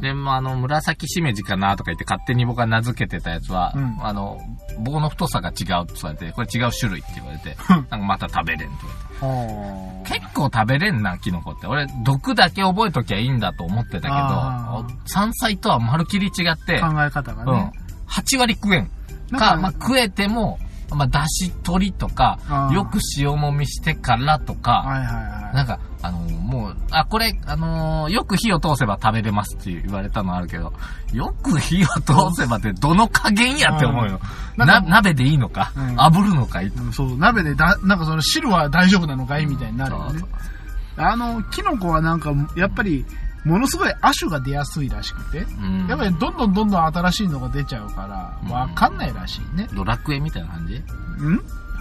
[0.00, 4.38] で、まあ、あの、紫しめじかなとか言って勝手に僕が名付けてたやつは、うんあの、
[4.80, 8.78] 棒の太さが違うって言われて、これ違う種類って言われて、なんかまた食べれんって
[9.22, 9.54] 言われて。
[9.54, 11.66] は結構食べれんな、キノコって。
[11.66, 17.72] 俺、毒だけ覚えときゃいいんだと思ってたけどあ、山菜とはまるきり違って、考え方がうんね。。
[18.08, 18.90] 8割食えん。
[19.38, 20.58] か、かまあ、食えても、
[20.94, 22.38] まあ、だし取りとか
[22.72, 25.06] よく塩もみしてからとか、はいはい
[25.44, 25.54] はい。
[25.54, 30.74] なんか、あのーもう、あ、これ、あのーよく火を通せば食べれますって言われたのあるけど、
[31.14, 34.20] よく火を通せばってどの加減やって思うよ。
[34.58, 36.70] な、鍋でいいのか、うん炙るのかい？
[36.70, 36.82] と。
[36.82, 39.46] うんそう、鍋でだ、なんかその汁は大丈夫なのかい？
[39.46, 40.28] みたいになるよねそうそう。
[40.98, 43.06] あの、キノコはなんか、やっぱり、
[43.44, 49.68] ものすごい亜種が出やすいらしくて、うんやっぱりどんどんどんどん新しいのが出ちゃうから、うんわかんないらしいね。
[49.74, 50.74] ドラクエみたいな感じ？
[50.76, 50.82] ん？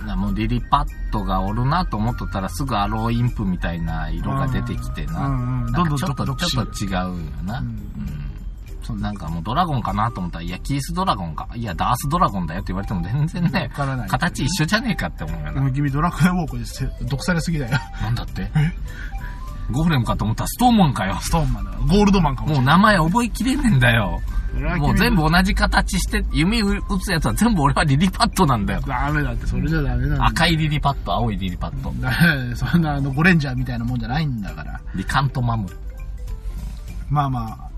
[0.07, 5.27] なもうリリパットがおるなと思っとったらすぐアローインプみたいな色が出てきてな。
[5.27, 7.07] うんうんちょっと、どんどんちょっと違うよ
[7.43, 7.59] な。
[7.59, 7.77] ううん
[8.89, 11.47] うなんかもうドラゴンかなと思ったら、いや、キースドラゴンか。
[11.55, 13.71] いや、ダースドラゴンだよって言われても全然ね
[14.09, 15.71] 形一緒じゃねえかって思うよな。
[15.71, 17.77] 君ドラクエウォークでせ毒されすぎだよ。
[18.01, 18.49] なんだって？
[19.71, 21.17] ゴーレムかと思ったらストーンマンかよ。
[21.21, 21.71] ストーンマンだ。
[21.71, 22.55] ゴールドマンかも。
[22.55, 24.21] もう名前覚えきれねえんだよ。
[24.77, 28.81] もう全部同じ形して、弓打つやつは全部俺はリリパットなんだよ。
[28.85, 30.25] ダメだって、それじゃダメなんだ。
[30.25, 31.91] 赤いリリパット、青いリリパット。
[32.01, 32.11] だ
[32.55, 34.79] そんなあのゴレンジャーみたいなもんじゃないんだから。
[34.93, 35.67] リカントマム。
[37.09, 37.71] まあまあ。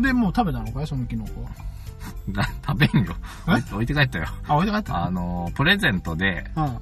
[0.00, 0.86] で、もう食べたのかい？
[0.86, 1.48] そのキノコ。
[2.32, 3.14] な 食べんよ。
[3.48, 3.52] え？
[3.52, 4.26] 置いて置いて帰ったよ。
[4.48, 6.78] あ、置いて帰ったあの、プレゼントで、うん。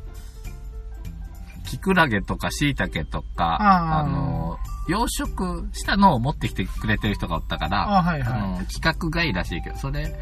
[1.68, 10.14] キクラゲとかシイタケとか、あの、養殖したのを持ってきてくれてる人がおったから、あはいはいあの企画外らしいけど、それ、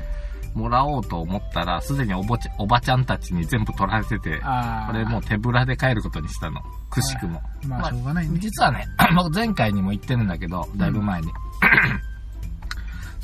[0.54, 4.92] もらおうと思ったら、すでにおぼちおばちゃんたちに全部取られてて、ああ。
[4.92, 6.61] これもう手ぶらで帰ることにしたの。
[6.90, 7.40] くしくも。
[7.66, 8.38] まあ、しょうがないね。
[8.40, 11.28] 実はね、 僕前回にも言ってるんだけど、だいぶ前に。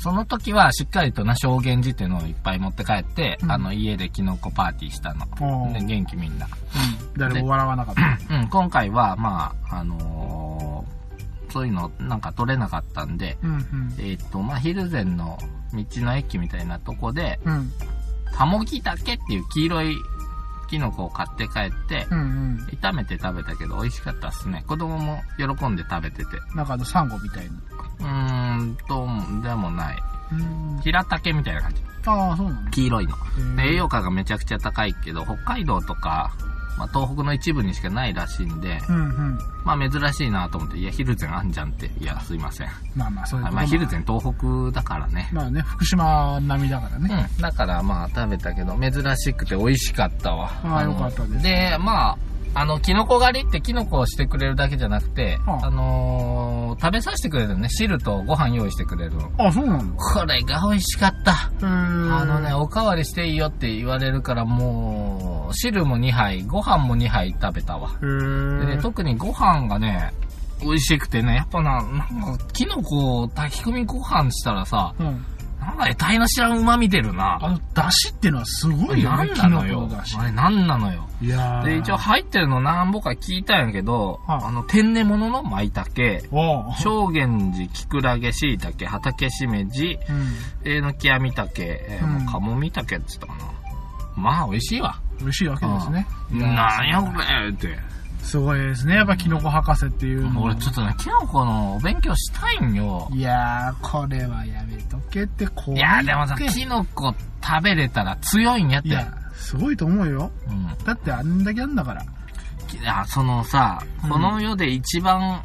[0.03, 5.25] その時はしっかりとな証言辞典をいっぱい持って帰って、うんあの家でキノコパーティーしたの。
[5.71, 6.45] で元気みんな。
[6.45, 6.51] うん。
[7.17, 8.35] 誰も笑わなかった。
[8.35, 13.63] うん、今回は、まあ、あのーそういうのなんか取れなかったんで、うんうん。
[13.97, 15.37] えーっと、まあ、ヒルゼンの
[15.71, 17.71] 道の駅みたいなとこで、うん。
[18.33, 19.95] ハモギタケっていう黄色い
[20.73, 22.67] キノコを買って帰って、うんうん。
[22.81, 24.63] 炒めて食べたけど美味しかったっすね。
[24.67, 26.31] 子供も喜んで食べてて。
[26.55, 27.49] なんかあの、サンゴみたいに。
[27.99, 29.05] うーんと、
[29.47, 29.97] でもない。
[30.31, 30.81] うん。
[30.81, 31.83] ヒラタケみたいな感じ。
[32.07, 32.71] ああ、そうなんだ。
[32.71, 33.15] 黄色いの。
[33.61, 36.31] 栄養価がめちゃくちゃ高いけど、北海道とか、
[36.77, 39.37] まあ、東北の一部にしかないらしいんで、うんうん。
[39.63, 41.91] まあ珍しいなと思って、いや、ヒルゼンあんじゃんって。
[41.99, 42.67] いや、すいません。
[42.95, 45.29] まあまあ、そういうまあ、ヒルゼン東北だからね。
[45.31, 47.29] まあね、福島並みだからね。
[47.37, 47.41] うん。
[47.41, 50.51] だからまあ食べたけど、珍しくて美味しかったわ。
[50.63, 52.17] あーのよかったですで、まあ、
[52.55, 57.69] あの、キノコ狩りってキノコをしてくれるだけじゃなくて、あああのー食べさせてくれるのね。
[57.69, 59.31] 汁とご飯用意してくれるの。
[59.37, 60.03] あ、そうなんだ。
[60.03, 61.51] これが美味しかった。
[61.61, 67.89] あのね、おかわりしていいよって言われるからもう、汁も2杯、ご飯も2杯食べたわ。
[67.89, 70.11] へでね、ー特にご飯がね、
[70.61, 75.25] 美味しくてね、やっぱな、なんか、キノコを炊き込みご飯したらさ、うん。
[75.63, 77.37] なんか得体の知らん旨味出るな。
[77.41, 80.23] あの、出汁っていうのはすごいよね、何なのよあ。
[80.23, 81.07] れ何なのよ。
[81.21, 85.87] いやーで、一応入ってるの何本か聞いたんやけど、はいあの、天然物の舞茸、
[86.77, 90.71] 正源寺、キクラゲ、椎茸、畑しめじ、うん。
[90.71, 93.53] えのきやみたけ、えーうんかもみたけって言ったかな。
[94.15, 94.99] まあ、美味しいわ。
[95.19, 96.05] 美味しいわけですね。
[96.31, 97.92] なんやこれって。
[98.23, 98.95] すごいですね。
[98.95, 103.07] やっぱキノコ博士っていうのは俺ちょっとね、キノコのお勉強したいんよ。
[103.13, 105.79] いやー、これはやめとけって怖い。
[105.79, 108.87] いや、でもさ、キノコ食べれたら強いんやって。
[108.87, 110.31] いや、すごいと思うよ。
[110.47, 110.85] うん。
[110.85, 112.01] だってあんだけあんだから。
[112.01, 115.43] いや、そのさ、うんこの世で一番、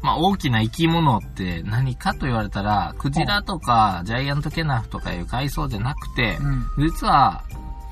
[0.00, 6.38] まあ、大きな生き物って何かと言われたら、クジラとかジャイアントケナフとかいう海藻じゃなくて、
[6.76, 6.86] うん。
[6.86, 7.42] 実は、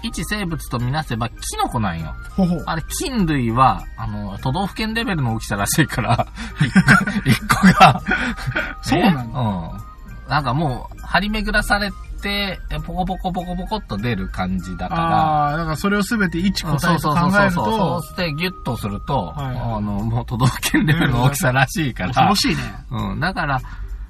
[0.03, 2.15] 一生物とみなせばキノコなんよ。
[2.37, 2.63] ほほ。
[2.67, 6.27] あれ、菌類は、あの、都道府県レベルの大きさらしいから、
[6.61, 8.03] 一 個一個が。
[8.83, 10.29] そうなんだうん。
[10.29, 11.91] なんかもう、張り巡らされ
[12.23, 22.63] て、ポコポコポコポコっと出る感じだから、あー、だからそれをすべて一個体と考えるそうと、してギュッとすると、はいあの、もう都道府県レベルの大きさらしいから恐ろ、しいね。
[22.91, 23.61] うん、だから、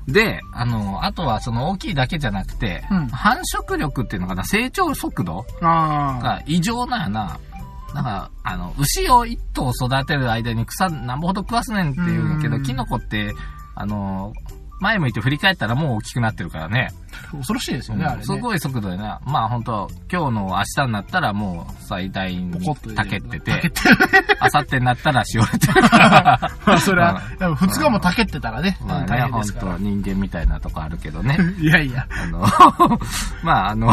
[0.08, 7.38] で、あの、あとはその大きいだけじゃなくて、うん繁殖力っていうのかな、成長速度あが異常なんやな。
[7.94, 13.32] だから、あの、牛を一頭育てる間に草なんぼほど食わすねんっていうけど、うんキノコって、
[13.74, 14.32] あの、
[14.82, 16.88] 前向いて振り返ったらもう大きくなってるからね。
[17.32, 18.24] あ、恐ろしいですよね、あれね。
[18.24, 19.04] すごい速度でね。
[19.24, 22.52] まあ本当今日の明日になったらもう最大に
[22.96, 23.78] たけってたけて、
[24.58, 29.78] ってになったらしおれてる それはうん、でも2日もたけってたらね、まあね、本当。
[29.78, 31.38] 人間みたいなとこあるけどね。
[31.58, 32.08] いやいや。
[32.10, 32.40] あの、
[33.44, 33.92] まああの、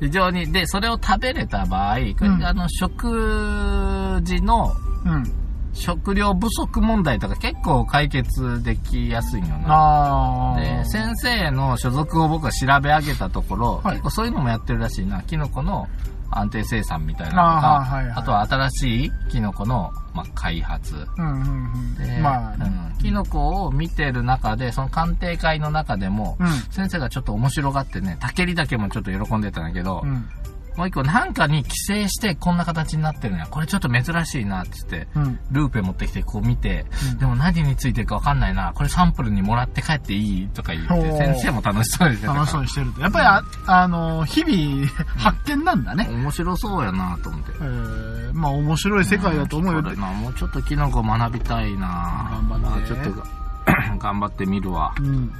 [0.00, 4.72] 非常に、で、それを食べれた場合、うんあの、食事の
[5.04, 5.47] うん。
[5.78, 9.74] 食料不足問題とか結構解決できやすいんよな。
[9.74, 10.60] ああ。
[10.60, 15.22] で、先生の所属を僕は調べ上げたところ、はい結構そういうのもやってるらしいな。
[15.22, 15.88] キノコの
[16.30, 21.06] 安定生産みたいなのとあか、ーはいはいあとは新しいキノコの、まあ、開発。
[23.00, 26.48] キノコを見てる中で、その鑑定会の中でも、うん。
[26.70, 30.28] 先生がちょっと面白がってね、タケリだけもちょっと喜んでたんだけど、うん。
[30.78, 33.48] もう一個なんかに寄生してこんな形になってるのや。
[33.48, 35.40] これちょっと珍しいなって言って、うん。
[35.50, 38.72] ルーペ持ってきてこう見て、うんでも何についてるかわかんないな。
[38.72, 43.00] これサンプルにもらって帰っていいとか言って、先生も楽しそうにしてたから楽しそうにしてると。
[43.00, 44.86] やっぱりあ、あの、日々、
[45.16, 46.06] 発見なんだね。
[46.12, 47.50] 面白そうやなと思って。
[47.54, 49.82] えー、まあ面白い世界だと思うよ。
[49.82, 54.94] んなもうちょっとキノコ学びたいな頑張ってまあちょっと 頑張ってみるわ。
[55.00, 55.32] うん。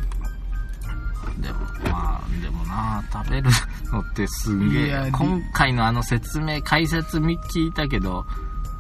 [1.40, 3.50] でも、まあ、でもな食べる
[3.92, 5.10] のってすんげいやえ。
[5.10, 8.24] 今回のあの説明、解説み聞いたけど、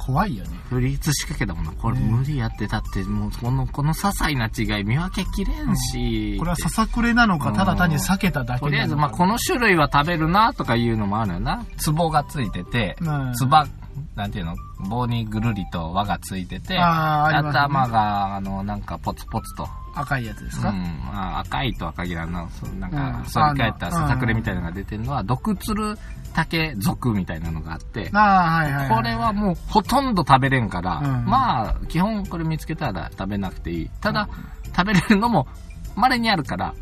[0.08, 0.58] 怖いよね。
[0.70, 1.72] フリーズ仕掛けたもんな。
[1.72, 6.36] これね無理やって、だってもうこの、この些細な違い見分けきれんし。
[6.38, 8.96] これはささくれなのか、ただ単に避けただけとりあえず。
[8.96, 11.66] まあ、この種類は食べるなとかいうのもあるよな。
[11.84, 13.66] 壺がついてて、うんつば、
[14.14, 14.56] なんていうの
[14.88, 19.68] 棒にぐるりと輪がついてて、あーあね頭が、あの、なんかポツポツと。
[19.94, 20.76] 赤いやつですか、うん、
[21.12, 22.48] あ赤いとは限らんな。
[22.50, 25.98] そうなんか、うん反り返ったささくれみたいなのが出てるのは、毒鶴
[26.34, 28.96] 竹属みたいなのがあって、ああ、はいはい、はい。
[28.96, 33.90] これはもうほとんど食べれんから、うんまあ、基本これ見つけたら食べなくていい。
[34.00, 34.28] ただ、
[34.76, 35.48] 食べれるのも
[35.96, 36.74] 稀にあるから、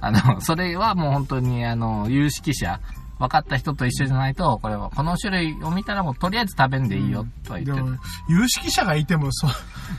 [0.00, 2.80] あの、それはもう本当にあの、有識者、
[3.18, 7.84] 分かった人と一緒じゃないと、これは、この種類を見たらもうとりあえず食べんでいいよ、とは言ってる。
[7.86, 9.50] でも、有識者がいても、そう、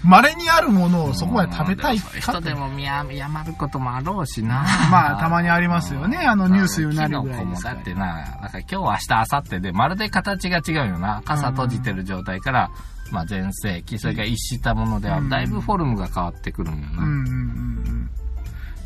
[0.03, 4.65] 稀にあるものをそこまで食べたいうんでもそういう人でも見ややまることもあろうしな。
[4.91, 11.21] まあたまにありますよねあのニュースになるぐらいですからだってな、なんか今日、明日、明後日で、まるで形が違うよな。
[11.25, 12.71] 傘閉じてる状態から、
[13.11, 17.03] まあ前世紀、それから一したものでは、うんだいぶフォルムが変わってくるんよな。
[17.03, 18.09] うんうんうん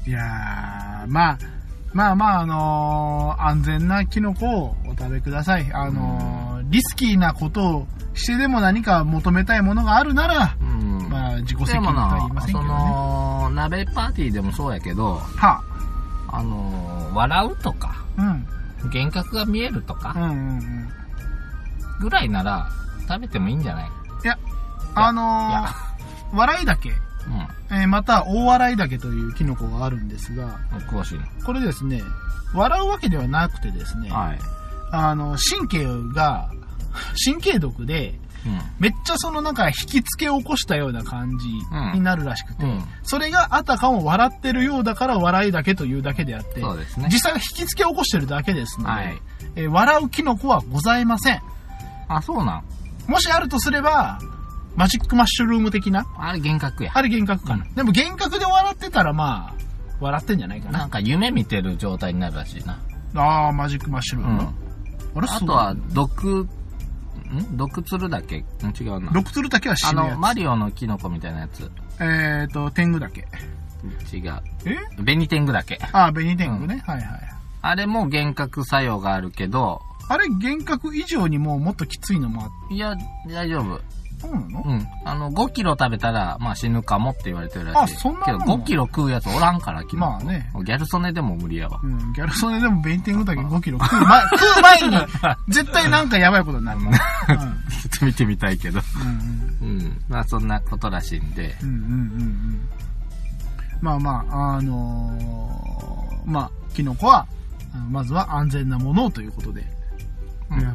[0.05, 0.09] うん。
[0.09, 1.37] いやー、まあ、
[1.93, 5.71] まあまあ、あのー安全なキノコをお食べください。
[5.73, 11.07] あのーリスキーなことをしてでも何か求めたいものがあるなら、うん。
[11.09, 12.67] まあ自己責任とは言いませんけどね。
[12.69, 15.61] の、鍋パーティーでもそうやけど、は
[16.29, 18.47] あの、笑うとか、うん。
[18.85, 20.89] 幻覚が見えるとか、うんうんうん。
[21.99, 22.67] ぐらいなら、
[23.07, 23.89] 食べてもいいんじゃない？
[24.23, 24.37] いや、
[24.95, 26.91] あのー、笑いだけ、
[27.27, 30.49] うえーまた大笑いだけというキノコがあるんですが、ん。
[30.89, 32.01] 詳しいこれですね、
[32.53, 34.15] 笑うわけではなくてですね、の。
[34.15, 34.39] はい。
[34.91, 36.49] あの、神経が、
[37.25, 38.61] 神経毒で、うん。
[38.77, 41.47] めっちゃそのなんか引き付けを起こしたような感じ
[41.97, 42.83] になるらしくて、うん。
[43.03, 46.61] それがあたかも笑ってるようだから笑いだけというだけであって、
[46.99, 47.07] ね。
[47.09, 49.21] 実際は引き付けを起こしてるだけですので、はい。
[49.55, 51.41] えー笑うキノコはございません。
[52.07, 52.63] あ、そうなん。
[53.07, 54.19] もしあるとすれば、
[54.75, 56.91] マジックマッシュルーム的な、あれ幻覚や。
[56.93, 57.65] あれ幻覚かな。
[57.75, 59.53] でも幻覚で笑ってたらまあ、
[59.99, 60.79] 笑ってんじゃないかな。
[60.79, 62.79] なんか夢見てる状態になるらしいな。
[63.15, 64.49] あー、マジックマッシュルーム。
[65.15, 66.49] あれあとは、毒、ん？
[67.57, 68.37] 毒鶴だけ？
[68.39, 68.43] ん
[68.79, 69.11] 違うな。
[69.11, 71.59] ドクトルだけはあの、死ぬやマリオのキノコみたいなやつ。
[71.59, 71.71] つ。
[71.99, 73.27] えーと、天狗だけ。
[74.11, 74.41] 違う。
[74.65, 74.77] え？
[74.97, 75.79] 紅天狗だけ。
[75.91, 76.83] あー、ベニ天狗ね。
[76.87, 77.07] はいはい。
[77.61, 82.73] あれも幻覚作用があるけど、あれ、幻覚以上にもうもっときついのもあって。
[82.75, 82.95] いや、
[83.27, 83.79] 大丈夫。
[84.23, 84.63] そうなの？
[84.65, 84.87] うん。
[85.05, 87.95] あの、5キロ食べたら、まあ死ぬかもって言われてるらしい。
[87.95, 90.49] あそんなけどもん5キロ食うやつおらんから、まあね。
[90.63, 91.79] ギャル曽根でも無理やわ。
[91.83, 95.07] うん、ギャル曽根でもベニ天狗だけ5キロ食う前、食う前に、
[95.49, 96.93] 絶対なんかやばいことになるもん。
[96.93, 96.99] うんちょ
[97.97, 98.79] っと見てみたいけど。
[99.61, 100.01] うんうん。
[100.07, 101.55] まあそんなことらしいんで。
[101.61, 102.69] うんうんうんうん。
[103.81, 107.27] まあまあ、あのーまあ、キノコは、
[107.73, 109.65] あのまずは安全なものをということで、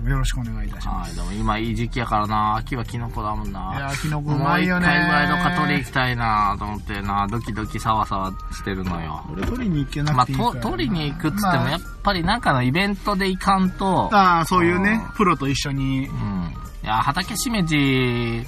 [0.09, 1.15] よろしくお願いいたしまはい。
[1.15, 2.57] でも今いい時期やからな。
[2.57, 3.73] 秋はキノコだもんな。
[3.75, 3.79] す。
[3.79, 7.27] いやー、キノコうもう一まいよね回ぐらいどっか取り行きたいなと思ってな。
[7.29, 9.25] ドキドキサワサワしてるのよ。
[9.33, 16.13] 俺取りに行けなまあ、くていいからな、と取りに行くっつっても、まあやっぱりなんかのイベントで行かんと、ああ、そういうねうん、プロと一緒にう。
[16.13, 16.55] ん。
[16.83, 18.45] いや、畑しめじ、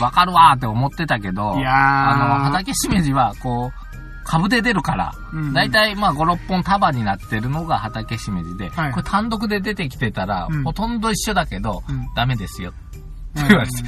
[0.00, 3.85] わかるわーって思ってたけど、いやーあの、畑しめじは、こう、
[4.26, 12.72] 株で出るから、うんだいたいまあ5、6本束になってるのが畑しめじで、はいこれ単独で出てきてたら、うんほとんど一緒だけど、うんダメですよ。
[12.94, 13.06] うん
[13.36, 13.82] って言われて、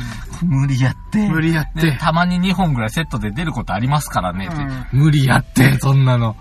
[0.45, 1.29] 無理やって。
[1.29, 4.49] 無理やってでたまに2本ぐらいセットで出ることありますからね。
[4.93, 6.37] う無理やって、そんなの。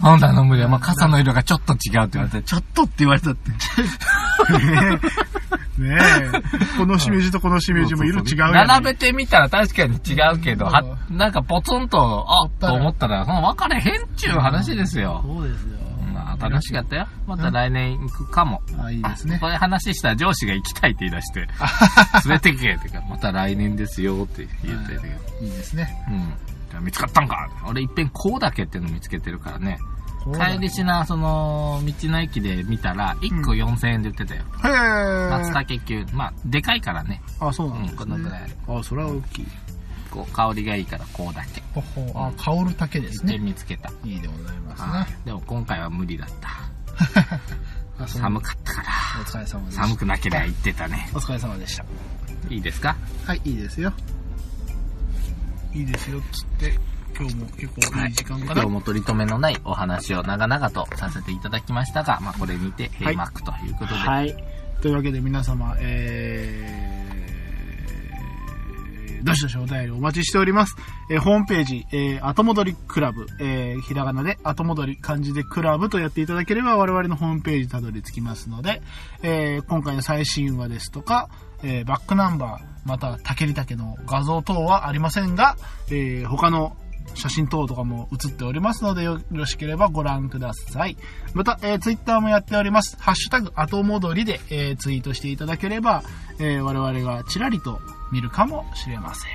[0.00, 0.68] あんなの無理や。
[0.68, 3.50] まあ、傘の色がちょっと違うって言われて、ちょっとって言われたって。
[5.78, 6.78] ねえ。
[6.78, 15.22] このしめじとこのしめじも色違うよね並べてみたら確かに違うけど、うんは、なんかポツンと、あっと思ったら、その分かれへんっちゅう話ですよ。
[15.24, 15.78] そうですよ。
[16.12, 17.06] まあ、楽しかったよ。
[17.26, 18.62] また来年行くかも。
[18.78, 19.48] あ、いいですねこ。
[19.48, 21.40] れ話したら上司が行きたいって言い出して、
[22.26, 25.14] 連れてけってか、また来年ですよって言ってたけど。
[25.42, 25.88] いいですね。
[26.08, 26.34] うん。
[26.70, 29.78] じゃあ見つかったんか俺いっぺんこうだけっていうの見つけてるからね。
[30.34, 34.42] 帰りしな、その、道の駅で見たら、1個4000円で売ってたよ。
[34.42, 35.30] へえ。
[35.30, 36.06] 松茸球。
[36.12, 37.22] まあ、でかいからね。
[37.40, 37.96] あ、そううん、なんですね。
[37.98, 38.50] このぐらい。
[38.68, 39.46] あ、それは大きい。
[40.10, 41.62] こう、香りがいいから、こうだけ。
[41.74, 43.38] ほほあ、香る竹ですで、ね。
[43.38, 43.90] 見つけた。
[44.04, 45.18] いいでございますはいね。
[45.24, 46.48] でも今回は無理だった。
[48.06, 48.88] 寒かったから。
[49.20, 49.82] お疲れ様でした。
[49.82, 51.08] 寒くなければ行ってたね。
[51.14, 51.84] お疲れ様でした。
[52.48, 52.96] いいですか？
[53.26, 53.92] はい、いいですよ。
[55.74, 56.78] いいですよ、つって、
[57.18, 58.62] 今日も結構いい時間かな。
[58.62, 63.94] 今日も取り留めのないお話を長々とさせていただきましたが、まあこれにて閉幕ということで。
[63.94, 64.36] はい。
[64.80, 70.76] というわけで皆様、えー、どしどしお便りお待ちしております。
[71.10, 78.80] えーホームページ、えー、後戻りクラブ、えー、ひらがなで後戻り漢字でクラブとやっていただければ我々のホームページたどり着きますので、
[79.22, 81.28] えー、今回の最新話ですとか、
[81.64, 85.56] えー、バックナンバー、また、竹り竹の画像等はありませんが、
[85.88, 86.76] えー、他の
[87.14, 90.96] 写真等とかも写っておりますので、よろしければご覧ください。
[91.34, 92.96] また、えー、ツイッターもやっております。
[93.00, 96.02] ハッシュタグ後戻りで、えー、ツイートしていただければ、
[96.38, 97.80] えー、我々がちらりと
[98.12, 99.30] 見るかもしれません。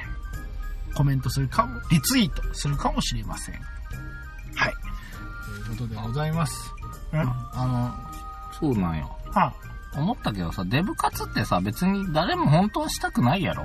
[0.95, 3.55] コメントするかも、リツイートするかもしれません。
[3.55, 4.73] はい。
[5.65, 6.71] ということでございます。
[7.11, 7.25] うんあ
[7.67, 9.17] の、そうなんよ。
[9.31, 9.53] は
[9.95, 13.63] 思ったけどさ、デブ活ってさ、別に誰も本当はしたくないやろ？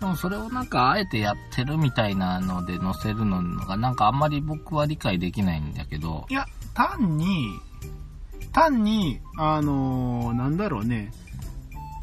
[0.00, 7.50] でもそれをなんかあえてやってるみたいなので載せるのがなんかあんまり僕は理解できないんだけど、いや、単に、
[8.52, 11.12] 単に、あのーなんだろうね、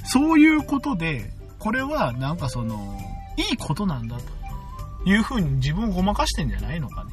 [0.06, 2.98] そういうことで、これはなんかその、
[3.38, 7.12] いいことなんだというふうに自分をごまかしてんじゃないのかね。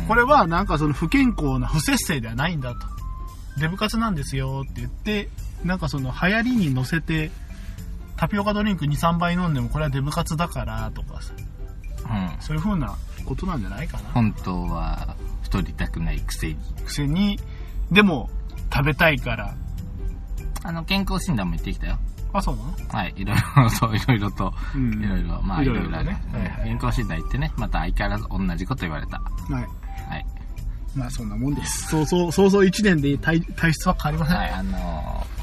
[0.00, 0.06] うん。
[0.06, 2.80] これはなんかその不健康な不節制ではないんだと。
[3.60, 5.28] デブ活なんですよって言って、
[5.64, 7.30] なんかその流行りに乗せて、
[8.18, 11.32] タピオカドリンク2、3杯飲んでもこれはデブ活だからとかさ、
[12.04, 12.42] うん。
[12.42, 14.10] そういう風なことなんじゃないかな。
[14.10, 16.56] 本当は太りたくないくせに。
[16.84, 17.38] くせに、
[17.92, 18.28] でも
[18.72, 19.54] 食べたいから、
[20.64, 21.98] あの、健康診断も行ってきたよ。
[22.32, 22.74] あ、そうなの？
[22.88, 26.22] はい、いろいろと、いろいろと、うんいろいろ、まあ、いいろいろねろいろね。
[26.32, 29.18] はいはい健康診断行ってね、また相変わらず同じこと言われた。
[29.18, 29.52] はい。
[29.62, 30.26] はい。
[30.94, 31.88] まあそんなもんです。
[31.88, 34.36] そうそう、そうそう1年で体体質は変わりません。
[34.36, 35.37] はい、あのー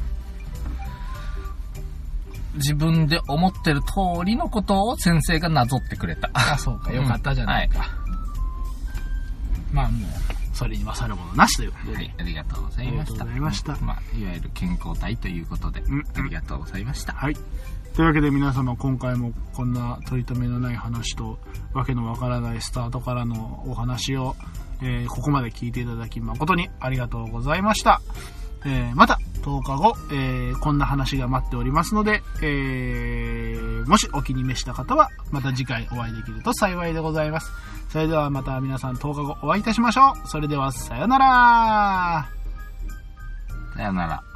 [2.56, 6.30] 自分で思ってる通りのことを先生がなぞってくれた。
[6.34, 7.90] あ、そうか、よかったじゃないか。
[9.72, 10.10] まあもう、
[10.56, 11.96] それに勝るものなしということで。
[11.98, 12.92] はい、ありがとうございました。
[12.92, 17.14] ありがとうございましたまあ、いわゆる健康体ということで、うんありがとうございました。
[17.14, 17.36] はい。
[17.96, 21.40] というわけで皆様今回もこんな取り留めのない話と
[21.74, 24.36] わけのわからないスタートからのお話を、
[24.82, 28.02] えーここまで聞いていただき誠にありがとうございました。
[28.66, 37.52] えーまた10日後、えー、こんな話が待っておりますので、えー、もしお気に召した方は、また次回お会いできると幸いでございます。
[37.90, 40.28] それではまた皆さん10日後お会いいたしましょう。
[40.28, 42.28] それではさよなら
[43.76, 44.35] さよなら。